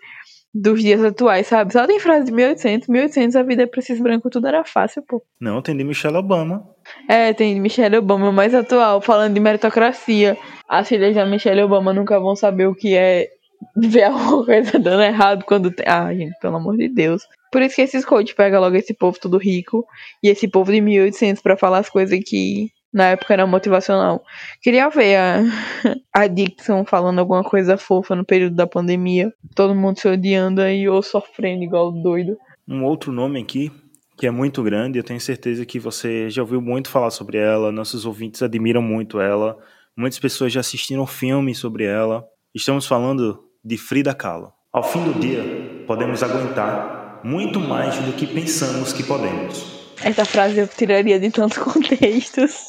[0.53, 1.71] dos dias atuais, sabe?
[1.71, 5.03] Só tem frase de 1800, 1800 a vida é pra esses brancos tudo era fácil,
[5.07, 5.23] pô.
[5.39, 6.63] Não, tem de Michelle Obama.
[7.07, 10.37] É, tem Michelle Obama mais atual, falando de meritocracia.
[10.67, 13.27] As filhas da Michelle Obama nunca vão saber o que é
[13.75, 15.85] ver alguma coisa dando errado quando tem.
[15.87, 17.23] Ah, gente, pelo amor de Deus.
[17.51, 19.85] Por isso que esses coach pegam logo esse povo tudo rico
[20.23, 24.23] e esse povo de 1800 pra falar as coisas que na época era motivacional.
[24.61, 25.41] Queria ver a,
[26.13, 29.33] a Dixon falando alguma coisa fofa no período da pandemia.
[29.55, 32.37] Todo mundo se odiando aí ou sofrendo igual doido.
[32.67, 33.71] Um outro nome aqui,
[34.17, 37.71] que é muito grande, eu tenho certeza que você já ouviu muito falar sobre ela,
[37.71, 39.57] nossos ouvintes admiram muito ela,
[39.95, 42.25] muitas pessoas já assistiram filmes sobre ela.
[42.53, 44.53] Estamos falando de Frida Kahlo.
[44.73, 49.93] Ao fim do dia, podemos aguentar muito mais do que pensamos que podemos.
[50.03, 52.67] Essa frase eu tiraria de tantos contextos.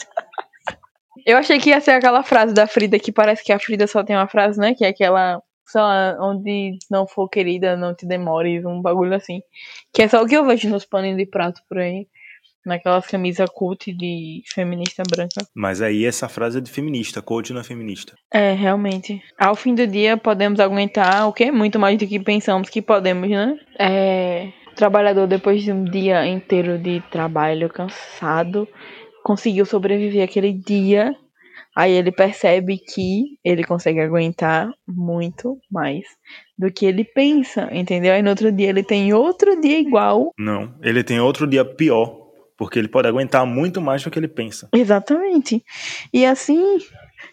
[1.24, 4.02] Eu achei que ia ser aquela frase da Frida, que parece que a Frida só
[4.02, 4.74] tem uma frase, né?
[4.74, 5.40] Que é aquela,
[5.74, 9.40] lá, onde não for querida, não te demores, um bagulho assim.
[9.92, 12.08] Que é só o que eu vejo nos paninhos de prato por aí.
[12.64, 15.46] Naquelas camisas cult de feminista branca.
[15.54, 18.14] Mas aí essa frase é de feminista, coach não é feminista.
[18.32, 19.20] É, realmente.
[19.38, 21.50] Ao fim do dia, podemos aguentar o quê?
[21.50, 23.56] Muito mais do que pensamos que podemos, né?
[23.78, 24.52] É.
[24.76, 28.66] Trabalhador, depois de um dia inteiro de trabalho cansado,
[29.22, 31.14] conseguiu sobreviver aquele dia.
[31.74, 36.04] Aí ele percebe que ele consegue aguentar muito mais
[36.58, 38.12] do que ele pensa, entendeu?
[38.12, 40.32] Aí no outro dia ele tem outro dia igual.
[40.38, 42.21] Não, ele tem outro dia pior,
[42.62, 44.68] porque ele pode aguentar muito mais do que ele pensa.
[44.72, 45.64] Exatamente.
[46.14, 46.78] E assim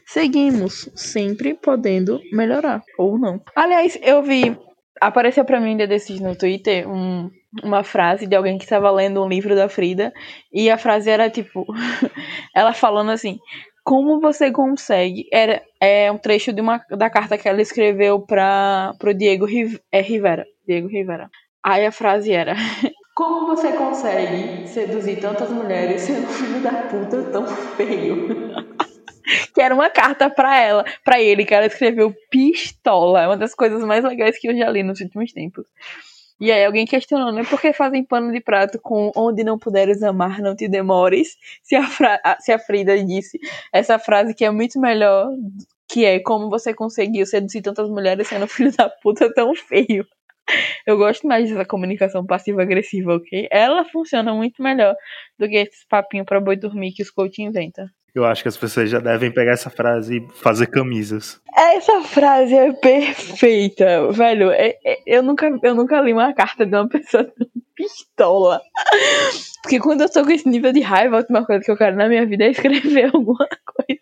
[0.07, 3.39] seguimos, sempre podendo melhorar, ou não.
[3.55, 4.57] Aliás, eu vi.
[4.99, 7.29] Apareceu pra mim um dia desses no Twitter um,
[7.63, 10.11] uma frase de alguém que estava lendo um livro da Frida.
[10.51, 11.63] E a frase era tipo.
[12.55, 13.37] ela falando assim.
[13.83, 15.27] Como você consegue?
[15.31, 19.79] Era é um trecho de uma da carta que ela escreveu para pro Diego Riv,
[19.91, 20.43] é, Rivera.
[20.67, 21.29] Diego Rivera.
[21.63, 22.55] Aí a frase era:
[23.19, 27.45] Como você consegue seduzir tantas mulheres sendo filho da puta tão
[27.75, 28.29] feio?
[29.53, 33.23] que era uma carta pra ela, pra ele, que ela escreveu pistola.
[33.23, 35.67] É uma das coisas mais legais que eu já li nos últimos tempos.
[36.39, 37.43] E aí alguém questionou, né?
[37.43, 41.35] Por que fazem pano de prato com onde não puderes amar, não te demores?
[41.61, 43.37] Se a, se a Frida disse
[43.73, 45.27] essa frase que é muito melhor,
[45.89, 50.07] que é como você conseguiu seduzir tantas mulheres sendo filho da puta tão feio.
[50.85, 53.47] Eu gosto mais dessa comunicação passiva-agressiva, ok?
[53.51, 54.95] Ela funciona muito melhor
[55.37, 57.87] do que esses papinhos pra boi dormir que os coach inventam.
[58.13, 61.39] Eu acho que as pessoas já devem pegar essa frase e fazer camisas.
[61.55, 64.49] Essa frase é perfeita, velho.
[64.51, 68.61] É- é- eu, nunca, eu nunca li uma carta de uma pessoa tão pistola.
[69.61, 71.95] Porque quando eu tô com esse nível de raiva, a última coisa que eu quero
[71.95, 74.01] na minha vida é escrever alguma coisa.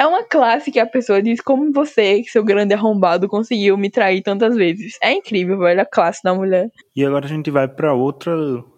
[0.00, 4.22] É uma classe que a pessoa diz como você, seu grande arrombado, conseguiu me trair
[4.22, 4.96] tantas vezes.
[5.02, 6.70] É incrível, velho, a classe da mulher.
[6.96, 8.34] E agora a gente vai pra outra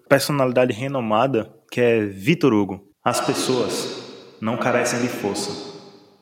[0.08, 2.80] personalidade renomada, que é Vitor Hugo.
[3.04, 5.52] As pessoas não carecem de força,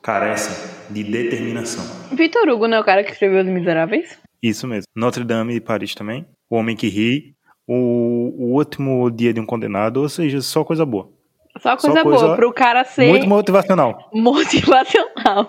[0.03, 1.83] carecem de determinação.
[2.15, 4.19] Vitor Hugo não é o cara que escreveu Os Miseráveis?
[4.39, 4.85] Isso mesmo.
[4.95, 6.27] Notre Dame de Paris também.
[6.47, 7.33] O Homem que Ri.
[7.67, 9.97] O, o Último Dia de um Condenado.
[9.97, 11.11] Ou seja, só coisa boa.
[11.59, 14.09] Só Só coisa, coisa boa, pro cara ser Muito motivacional.
[14.13, 15.47] motivacional.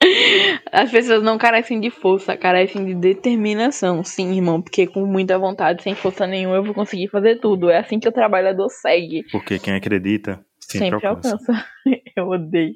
[0.72, 4.04] As pessoas não carecem de força, carecem de determinação.
[4.04, 7.70] Sim, irmão, porque com muita vontade, sem força nenhuma, eu vou conseguir fazer tudo.
[7.70, 9.24] É assim que o trabalhador segue.
[9.32, 11.32] Porque quem acredita sempre, Sempre alcança.
[11.32, 11.64] alcança.
[12.16, 12.72] Eu odeio.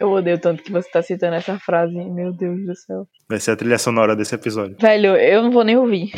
[0.00, 1.94] Eu odeio tanto que você tá citando essa frase.
[1.94, 3.06] Meu Deus do céu.
[3.28, 4.76] Vai ser a trilha sonora desse episódio.
[4.80, 6.12] Velho, eu não vou nem ouvir.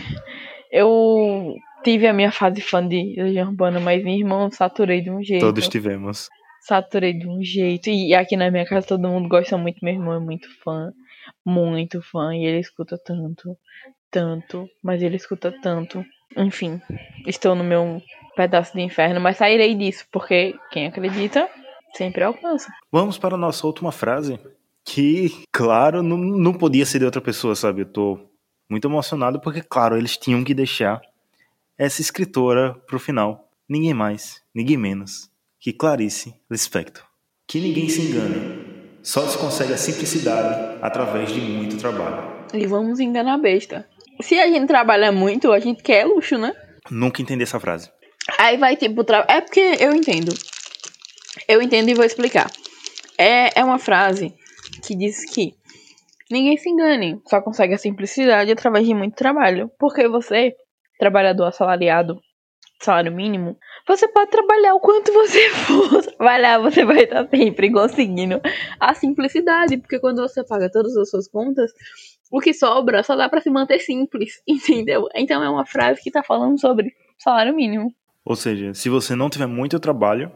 [0.70, 1.54] Eu
[1.86, 5.46] tive a minha fase fã de Legião Urbana, mas meu irmão saturei de um jeito.
[5.46, 6.28] Todos tivemos.
[6.60, 7.88] saturei de um jeito.
[7.88, 10.92] E aqui na minha casa todo mundo gosta muito, meu irmão é muito fã.
[11.44, 12.34] Muito fã.
[12.34, 13.56] E ele escuta tanto,
[14.10, 14.68] tanto.
[14.82, 16.04] Mas ele escuta tanto.
[16.36, 16.80] Enfim,
[17.24, 18.02] estou no meu
[18.34, 21.48] pedaço de inferno, mas sairei disso, porque quem acredita
[21.94, 22.68] sempre alcança.
[22.90, 24.40] Vamos para a nossa última frase.
[24.84, 27.82] Que, claro, não, não podia ser de outra pessoa, sabe?
[27.82, 28.18] Eu tô
[28.68, 31.00] muito emocionado porque, claro, eles tinham que deixar
[31.78, 33.50] essa escritora pro final.
[33.68, 37.04] Ninguém mais, ninguém menos que Clarice Lispector.
[37.46, 38.98] Que ninguém se engane.
[39.02, 42.46] Só se consegue a simplicidade através de muito trabalho.
[42.54, 43.88] E vamos enganar a besta.
[44.20, 46.52] Se a gente trabalha muito, a gente quer luxo, né?
[46.90, 47.90] Nunca entendi essa frase.
[48.38, 49.04] Aí vai tipo.
[49.04, 49.24] Tra...
[49.28, 50.32] É porque eu entendo.
[51.48, 52.50] Eu entendo e vou explicar.
[53.18, 54.34] É, é uma frase
[54.84, 55.54] que diz que
[56.30, 59.70] ninguém se engane, só consegue a simplicidade através de muito trabalho.
[59.78, 60.54] Porque você,
[60.98, 62.20] trabalhador assalariado,
[62.80, 68.40] salário mínimo, você pode trabalhar o quanto você for trabalhar, você vai estar sempre conseguindo
[68.80, 69.76] a simplicidade.
[69.78, 71.72] Porque quando você paga todas as suas contas,
[72.30, 75.08] o que sobra só dá pra se manter simples, entendeu?
[75.14, 77.94] Então é uma frase que tá falando sobre salário mínimo.
[78.24, 80.32] Ou seja, se você não tiver muito trabalho,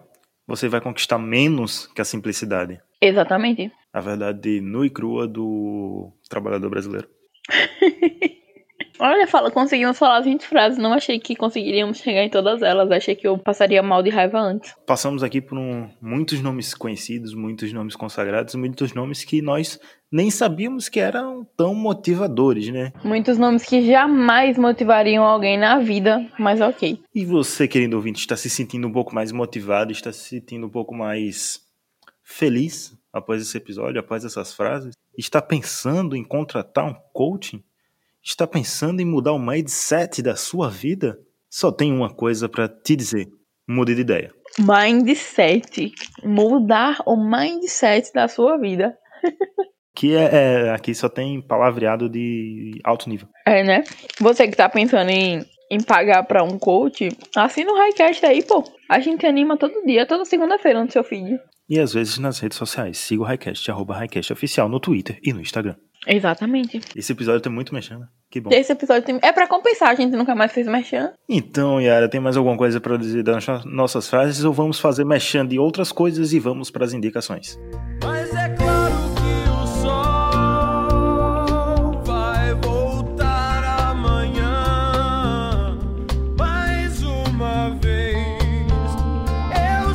[0.47, 2.81] você vai conquistar menos que a simplicidade.
[3.01, 3.73] Exatamente.
[3.93, 7.09] A verdade nua e crua do trabalhador brasileiro.
[9.01, 10.79] Olha, fala, conseguimos falar 20 frases.
[10.79, 12.91] Não achei que conseguiríamos chegar em todas elas.
[12.91, 14.75] Achei que eu passaria mal de raiva antes.
[14.87, 19.81] Passamos aqui por um- muitos nomes conhecidos, muitos nomes consagrados, muitos nomes que nós
[20.13, 22.93] nem sabíamos que eram tão motivadores, né?
[23.03, 27.01] Muitos nomes que jamais motivariam alguém na vida, mas ok.
[27.15, 30.71] E você, querido ouvinte, está se sentindo um pouco mais motivado, está se sentindo um
[30.71, 31.61] pouco mais
[32.23, 34.93] feliz após esse episódio, após essas frases?
[35.17, 37.63] Está pensando em contratar um coaching?
[38.23, 41.19] Está pensando em mudar o mindset da sua vida?
[41.49, 43.27] Só tem uma coisa para te dizer:
[43.69, 44.33] mude de ideia.
[44.59, 45.93] Mindset.
[46.25, 48.97] Mudar o mindset da sua vida.
[49.93, 53.29] Que é, é- aqui só tem palavreado de alto nível.
[53.45, 53.83] É, né?
[54.21, 58.65] Você que tá pensando em em pagar pra um coach, assina o Highcast aí, pô.
[58.89, 61.39] A gente anima todo dia, toda segunda-feira no seu feed.
[61.69, 62.99] E às vezes nas redes sociais.
[62.99, 65.77] Siga o Highcast, arroba Highcast Oficial no Twitter e no Instagram.
[66.07, 66.81] Exatamente.
[66.97, 68.07] Esse episódio tem muito mexendo.
[68.31, 68.49] Que bom.
[68.53, 69.19] Esse episódio tem...
[69.23, 71.13] é pra compensar, a gente nunca mais fez merchan.
[71.29, 75.51] Então, Yara, tem mais alguma coisa pra dizer das nossas frases ou vamos fazer mexendo
[75.51, 77.59] de outras coisas e vamos pras indicações?
[78.03, 79.91] Mas é claro que o sol
[82.05, 85.77] vai voltar amanhã.
[86.39, 88.17] Mais uma vez,
[89.51, 89.95] eu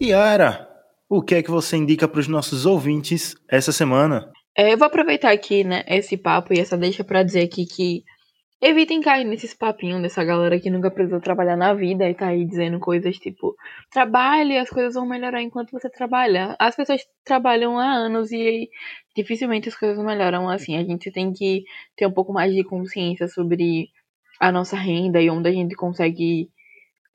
[0.00, 0.08] sei.
[0.08, 0.69] Yara,
[1.10, 4.30] o que é que você indica pros nossos ouvintes essa semana?
[4.56, 8.04] É, eu vou aproveitar aqui, né, esse papo e essa deixa pra dizer aqui que
[8.62, 12.44] evitem cair nesses papinhos dessa galera que nunca precisou trabalhar na vida e tá aí
[12.44, 13.56] dizendo coisas tipo
[13.90, 16.54] trabalhe, as coisas vão melhorar enquanto você trabalha.
[16.60, 18.68] As pessoas trabalham há anos e
[19.16, 20.76] dificilmente as coisas melhoram assim.
[20.76, 21.64] A gente tem que
[21.96, 23.88] ter um pouco mais de consciência sobre
[24.38, 26.50] a nossa renda e onde a gente consegue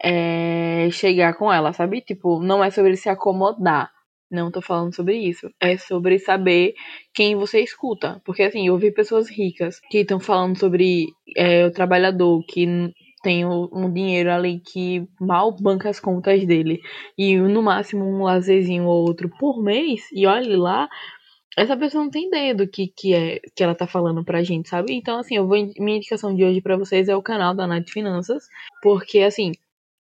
[0.01, 2.01] é, chegar com ela, sabe?
[2.01, 3.91] Tipo, não é sobre se acomodar.
[4.29, 5.49] Não tô falando sobre isso.
[5.59, 6.73] É sobre saber
[7.13, 8.21] quem você escuta.
[8.25, 12.91] Porque, assim, eu ouvi pessoas ricas que estão falando sobre é, o trabalhador que
[13.21, 16.79] tem um dinheiro ali que mal banca as contas dele.
[17.17, 20.01] E no máximo um lazerzinho ou outro por mês.
[20.13, 20.87] E olhe lá,
[21.57, 24.69] essa pessoa não tem ideia do que, que é que ela tá falando pra gente,
[24.69, 24.93] sabe?
[24.93, 25.57] Então, assim, eu vou.
[25.79, 28.43] Minha indicação de hoje pra vocês é o canal da Nath Finanças.
[28.83, 29.53] Porque, assim,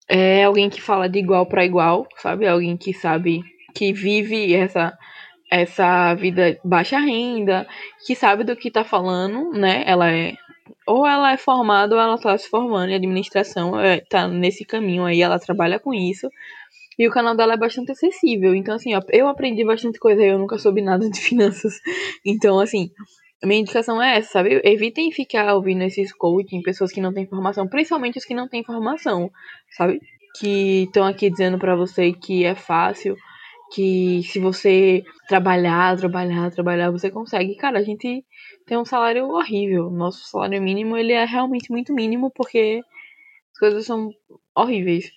[0.08, 2.46] é alguém que fala de igual para igual, sabe?
[2.46, 3.42] Alguém que sabe
[3.74, 4.96] que vive essa
[5.50, 7.66] essa vida baixa renda,
[8.04, 9.84] que sabe do que tá falando, né?
[9.86, 10.34] Ela é
[10.86, 15.04] ou ela é formada ou ela tá se formando em administração, é, tá nesse caminho
[15.04, 16.28] aí, ela trabalha com isso.
[16.98, 18.54] E o canal dela é bastante acessível.
[18.54, 21.74] Então, assim, ó, eu aprendi bastante coisa, eu nunca soube nada de finanças.
[22.24, 22.90] Então, assim,
[23.44, 24.60] minha indicação é essa, sabe?
[24.64, 28.64] Evitem ficar ouvindo esses coaching, pessoas que não têm formação, principalmente os que não têm
[28.64, 29.30] formação,
[29.70, 30.00] sabe?
[30.38, 33.16] Que estão aqui dizendo pra você que é fácil,
[33.72, 37.56] que se você trabalhar, trabalhar, trabalhar, você consegue.
[37.56, 38.24] Cara, a gente
[38.66, 39.90] tem um salário horrível.
[39.90, 42.82] Nosso salário mínimo, ele é realmente muito mínimo porque
[43.52, 44.10] as coisas são
[44.54, 45.10] horríveis.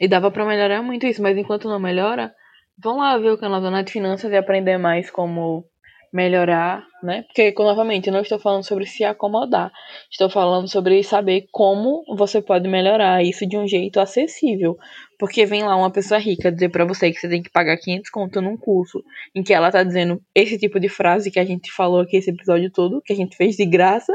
[0.00, 2.32] E dava pra melhorar muito isso, mas enquanto não melhora,
[2.78, 5.64] vão lá ver o canal da Nath Finanças e aprender mais como
[6.12, 7.22] melhorar, né?
[7.22, 9.70] Porque, novamente, eu não estou falando sobre se acomodar.
[10.10, 14.76] Estou falando sobre saber como você pode melhorar isso de um jeito acessível.
[15.18, 18.08] Porque vem lá uma pessoa rica dizer pra você que você tem que pagar 500
[18.10, 19.02] conto num curso
[19.34, 22.30] em que ela tá dizendo esse tipo de frase que a gente falou aqui esse
[22.30, 24.12] episódio todo, que a gente fez de graça,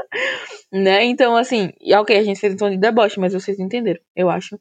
[0.72, 1.04] né?
[1.04, 4.58] Então, assim, ok, a gente fez um tom de deboche, mas vocês entenderam, eu acho.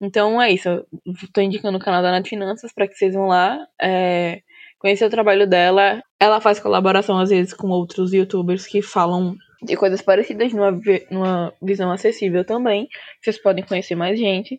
[0.00, 0.68] Então é isso.
[0.68, 0.86] Eu
[1.32, 4.42] tô indicando o canal da Nath Finanças para que vocês vão lá é,
[4.78, 6.02] conhecer o trabalho dela.
[6.24, 11.52] Ela faz colaboração às vezes com outros youtubers que falam de coisas parecidas numa, numa
[11.60, 12.88] visão acessível também.
[13.20, 14.58] Vocês podem conhecer mais gente.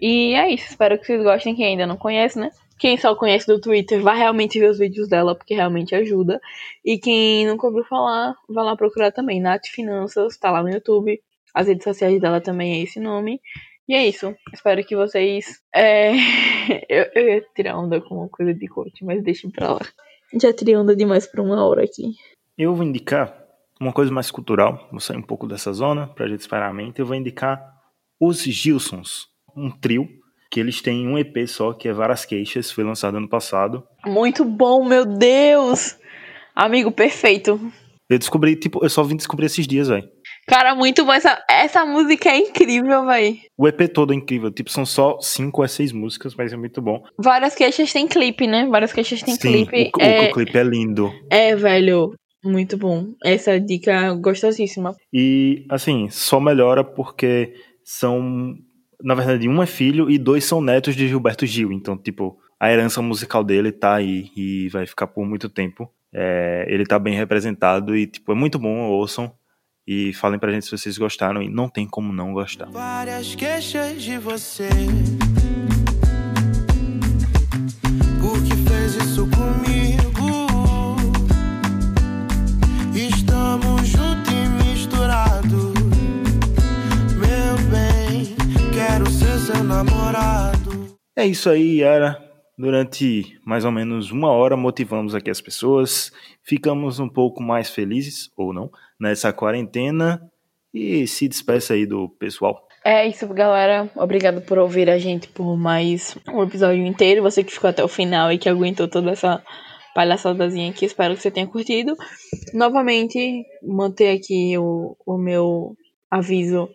[0.00, 0.70] E é isso.
[0.70, 1.54] Espero que vocês gostem.
[1.54, 2.50] Quem ainda não conhece, né?
[2.80, 6.40] Quem só conhece do Twitter vai realmente ver os vídeos dela, porque realmente ajuda.
[6.84, 9.40] E quem nunca ouviu falar, vai lá procurar também.
[9.40, 11.22] Nath Finanças, tá lá no YouTube.
[11.54, 13.40] As redes sociais dela também é esse nome.
[13.88, 14.34] E é isso.
[14.52, 15.62] Espero que vocês.
[15.72, 16.10] é,
[16.90, 19.80] eu, eu ia tirar onda com uma coisa de coach, mas deixem pra lá.
[20.40, 22.14] Já tirei onda demais por uma hora aqui.
[22.58, 23.34] Eu vou indicar
[23.80, 27.00] uma coisa mais cultural, vou sair um pouco dessa zona pra gente esperar a mente.
[27.00, 27.62] Eu vou indicar
[28.20, 29.26] os Gilsons,
[29.56, 30.08] um trio
[30.50, 33.82] que eles têm um EP só, que é Várias Queixas, foi lançado ano passado.
[34.06, 35.98] Muito bom, meu Deus!
[36.54, 37.60] Amigo, perfeito.
[38.08, 40.08] Eu descobri, tipo, eu só vim descobrir esses dias, velho.
[40.46, 41.12] Cara, muito bom.
[41.12, 43.40] Essa, essa música é incrível, véi.
[43.56, 46.82] O EP todo é incrível, tipo, são só cinco a seis músicas, mas é muito
[46.82, 47.02] bom.
[47.18, 48.66] Várias queixas tem clipe, né?
[48.66, 49.90] Várias queixas tem Sim, clipe.
[49.96, 51.12] o, é, o clipe é lindo.
[51.30, 52.12] é, velho.
[52.44, 53.06] Muito bom.
[53.24, 54.94] Essa dica é gostosíssima.
[55.10, 58.54] E, assim, só melhora porque são,
[59.02, 61.72] na verdade, um é filho e dois são netos de Gilberto Gil.
[61.72, 65.90] Então, tipo, a herança musical dele tá aí e vai ficar por muito tempo.
[66.12, 69.32] É, ele tá bem representado e, tipo, é muito bom, ouçam.
[69.86, 72.70] E falem pra gente se vocês gostaram e não tem como não gostar.
[72.70, 74.68] Várias queixas de você.
[78.18, 80.14] Por que fez isso comigo?
[82.94, 85.74] Estamos juntos e misturados.
[87.18, 88.34] Meu bem,
[88.72, 90.96] quero ser seu namorado.
[91.14, 92.18] É isso aí, Yara.
[92.56, 96.12] Durante mais ou menos uma hora motivamos aqui as pessoas,
[96.42, 98.70] ficamos um pouco mais felizes, ou não,
[99.00, 100.20] nessa quarentena.
[100.72, 102.66] E se despeça aí do pessoal.
[102.84, 103.90] É isso, galera.
[103.96, 107.22] Obrigado por ouvir a gente por mais um episódio inteiro.
[107.22, 109.42] Você que ficou até o final e que aguentou toda essa
[109.94, 110.84] palhaçadazinha aqui.
[110.84, 111.96] Espero que você tenha curtido.
[112.52, 115.76] Novamente, manter aqui o, o meu
[116.10, 116.68] aviso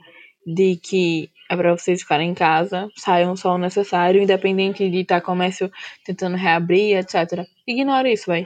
[0.47, 5.19] de que é para vocês ficarem em casa, saiam só o necessário, independente de estar
[5.19, 5.69] comércio
[6.05, 7.43] tentando reabrir, etc.
[7.67, 8.45] Ignora isso, vai.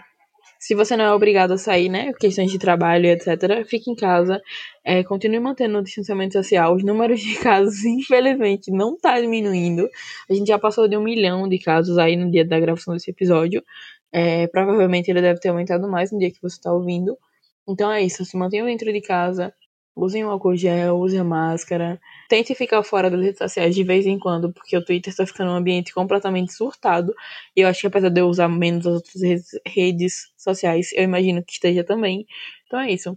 [0.66, 2.14] Se você não é obrigado a sair, né?
[2.14, 4.42] Questões de trabalho, etc., fique em casa.
[4.82, 6.74] É, continue mantendo o distanciamento social.
[6.74, 9.90] Os números de casos, infelizmente, não tá diminuindo.
[10.30, 13.12] A gente já passou de um milhão de casos aí no dia da gravação desse
[13.12, 13.62] episódio.
[14.10, 17.18] É, provavelmente ele deve ter aumentado mais no dia que você está ouvindo.
[17.68, 19.54] Então é isso, se mantenham dentro de casa,
[19.96, 22.00] usem o álcool gel, usem a máscara.
[22.28, 25.52] Tente ficar fora das redes sociais de vez em quando, porque o Twitter está ficando
[25.52, 27.14] um ambiente completamente surtado.
[27.56, 29.22] E eu acho que apesar de eu usar menos as outras
[29.66, 32.26] redes, sociais, eu imagino que esteja também.
[32.68, 33.16] Então é isso.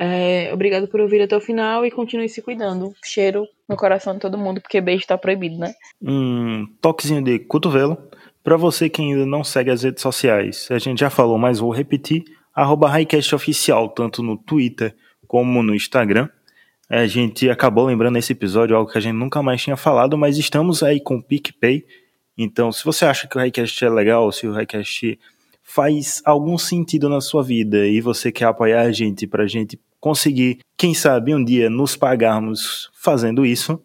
[0.00, 2.94] É, obrigado por ouvir até o final e continue se cuidando.
[3.04, 5.74] Cheiro no coração de todo mundo, porque beijo tá proibido, né?
[6.00, 7.98] Um toquezinho de cotovelo.
[8.44, 11.70] Para você que ainda não segue as redes sociais, a gente já falou, mas vou
[11.70, 12.24] repetir.
[12.54, 12.90] Arroba
[13.34, 14.94] Oficial, tanto no Twitter
[15.28, 16.28] como no Instagram.
[16.90, 20.38] A gente acabou lembrando nesse episódio algo que a gente nunca mais tinha falado, mas
[20.38, 21.84] estamos aí com o PicPay.
[22.36, 25.18] Então, se você acha que o Highcast é legal, se o Highcast
[25.62, 29.78] faz algum sentido na sua vida e você quer apoiar a gente para a gente
[30.00, 33.78] conseguir, quem sabe, um dia nos pagarmos fazendo isso,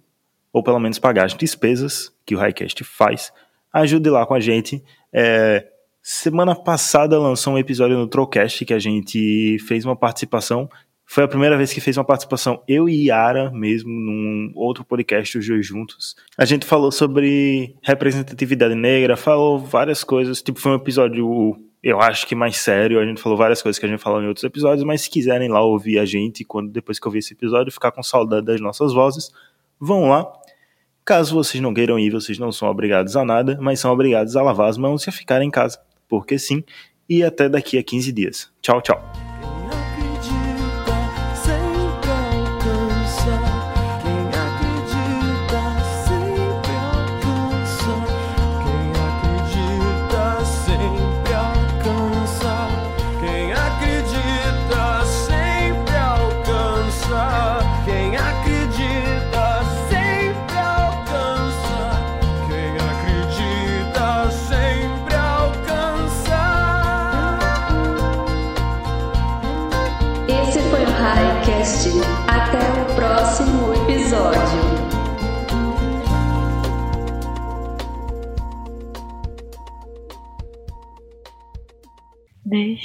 [0.54, 3.34] ou pelo menos pagar as despesas que o Highcast faz,
[3.74, 4.82] ajude lá com a gente.
[5.12, 5.68] É,
[6.02, 10.70] semana passada lançou um episódio no Trollcast que a gente fez uma participação
[11.14, 15.38] foi a primeira vez que fez uma participação eu e Yara mesmo num outro podcast,
[15.38, 16.16] os dois juntos.
[16.36, 22.26] A gente falou sobre representatividade negra, falou várias coisas, tipo foi um episódio eu acho
[22.26, 24.84] que mais sério, a gente falou várias coisas que a gente falou em outros episódios,
[24.84, 28.02] mas se quiserem lá ouvir a gente quando depois que ouvir esse episódio ficar com
[28.02, 29.30] saudade das nossas vozes,
[29.80, 30.26] vão lá.
[31.06, 34.42] Caso vocês não queiram ir, vocês não são obrigados a nada, mas são obrigados a
[34.42, 36.64] lavar as mãos e a ficar em casa, porque sim,
[37.08, 38.52] e até daqui a 15 dias.
[38.64, 39.33] Tchau, tchau.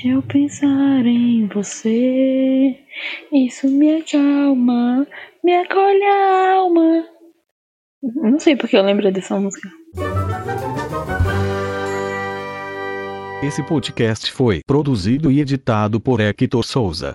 [0.05, 2.78] Eu pensar em você.
[3.32, 5.07] Isso me acalma,
[5.42, 7.05] me acolhe a alma.
[8.03, 9.68] Não sei porque eu lembro dessa música.
[13.42, 17.12] Esse podcast foi produzido e editado por Hector Souza.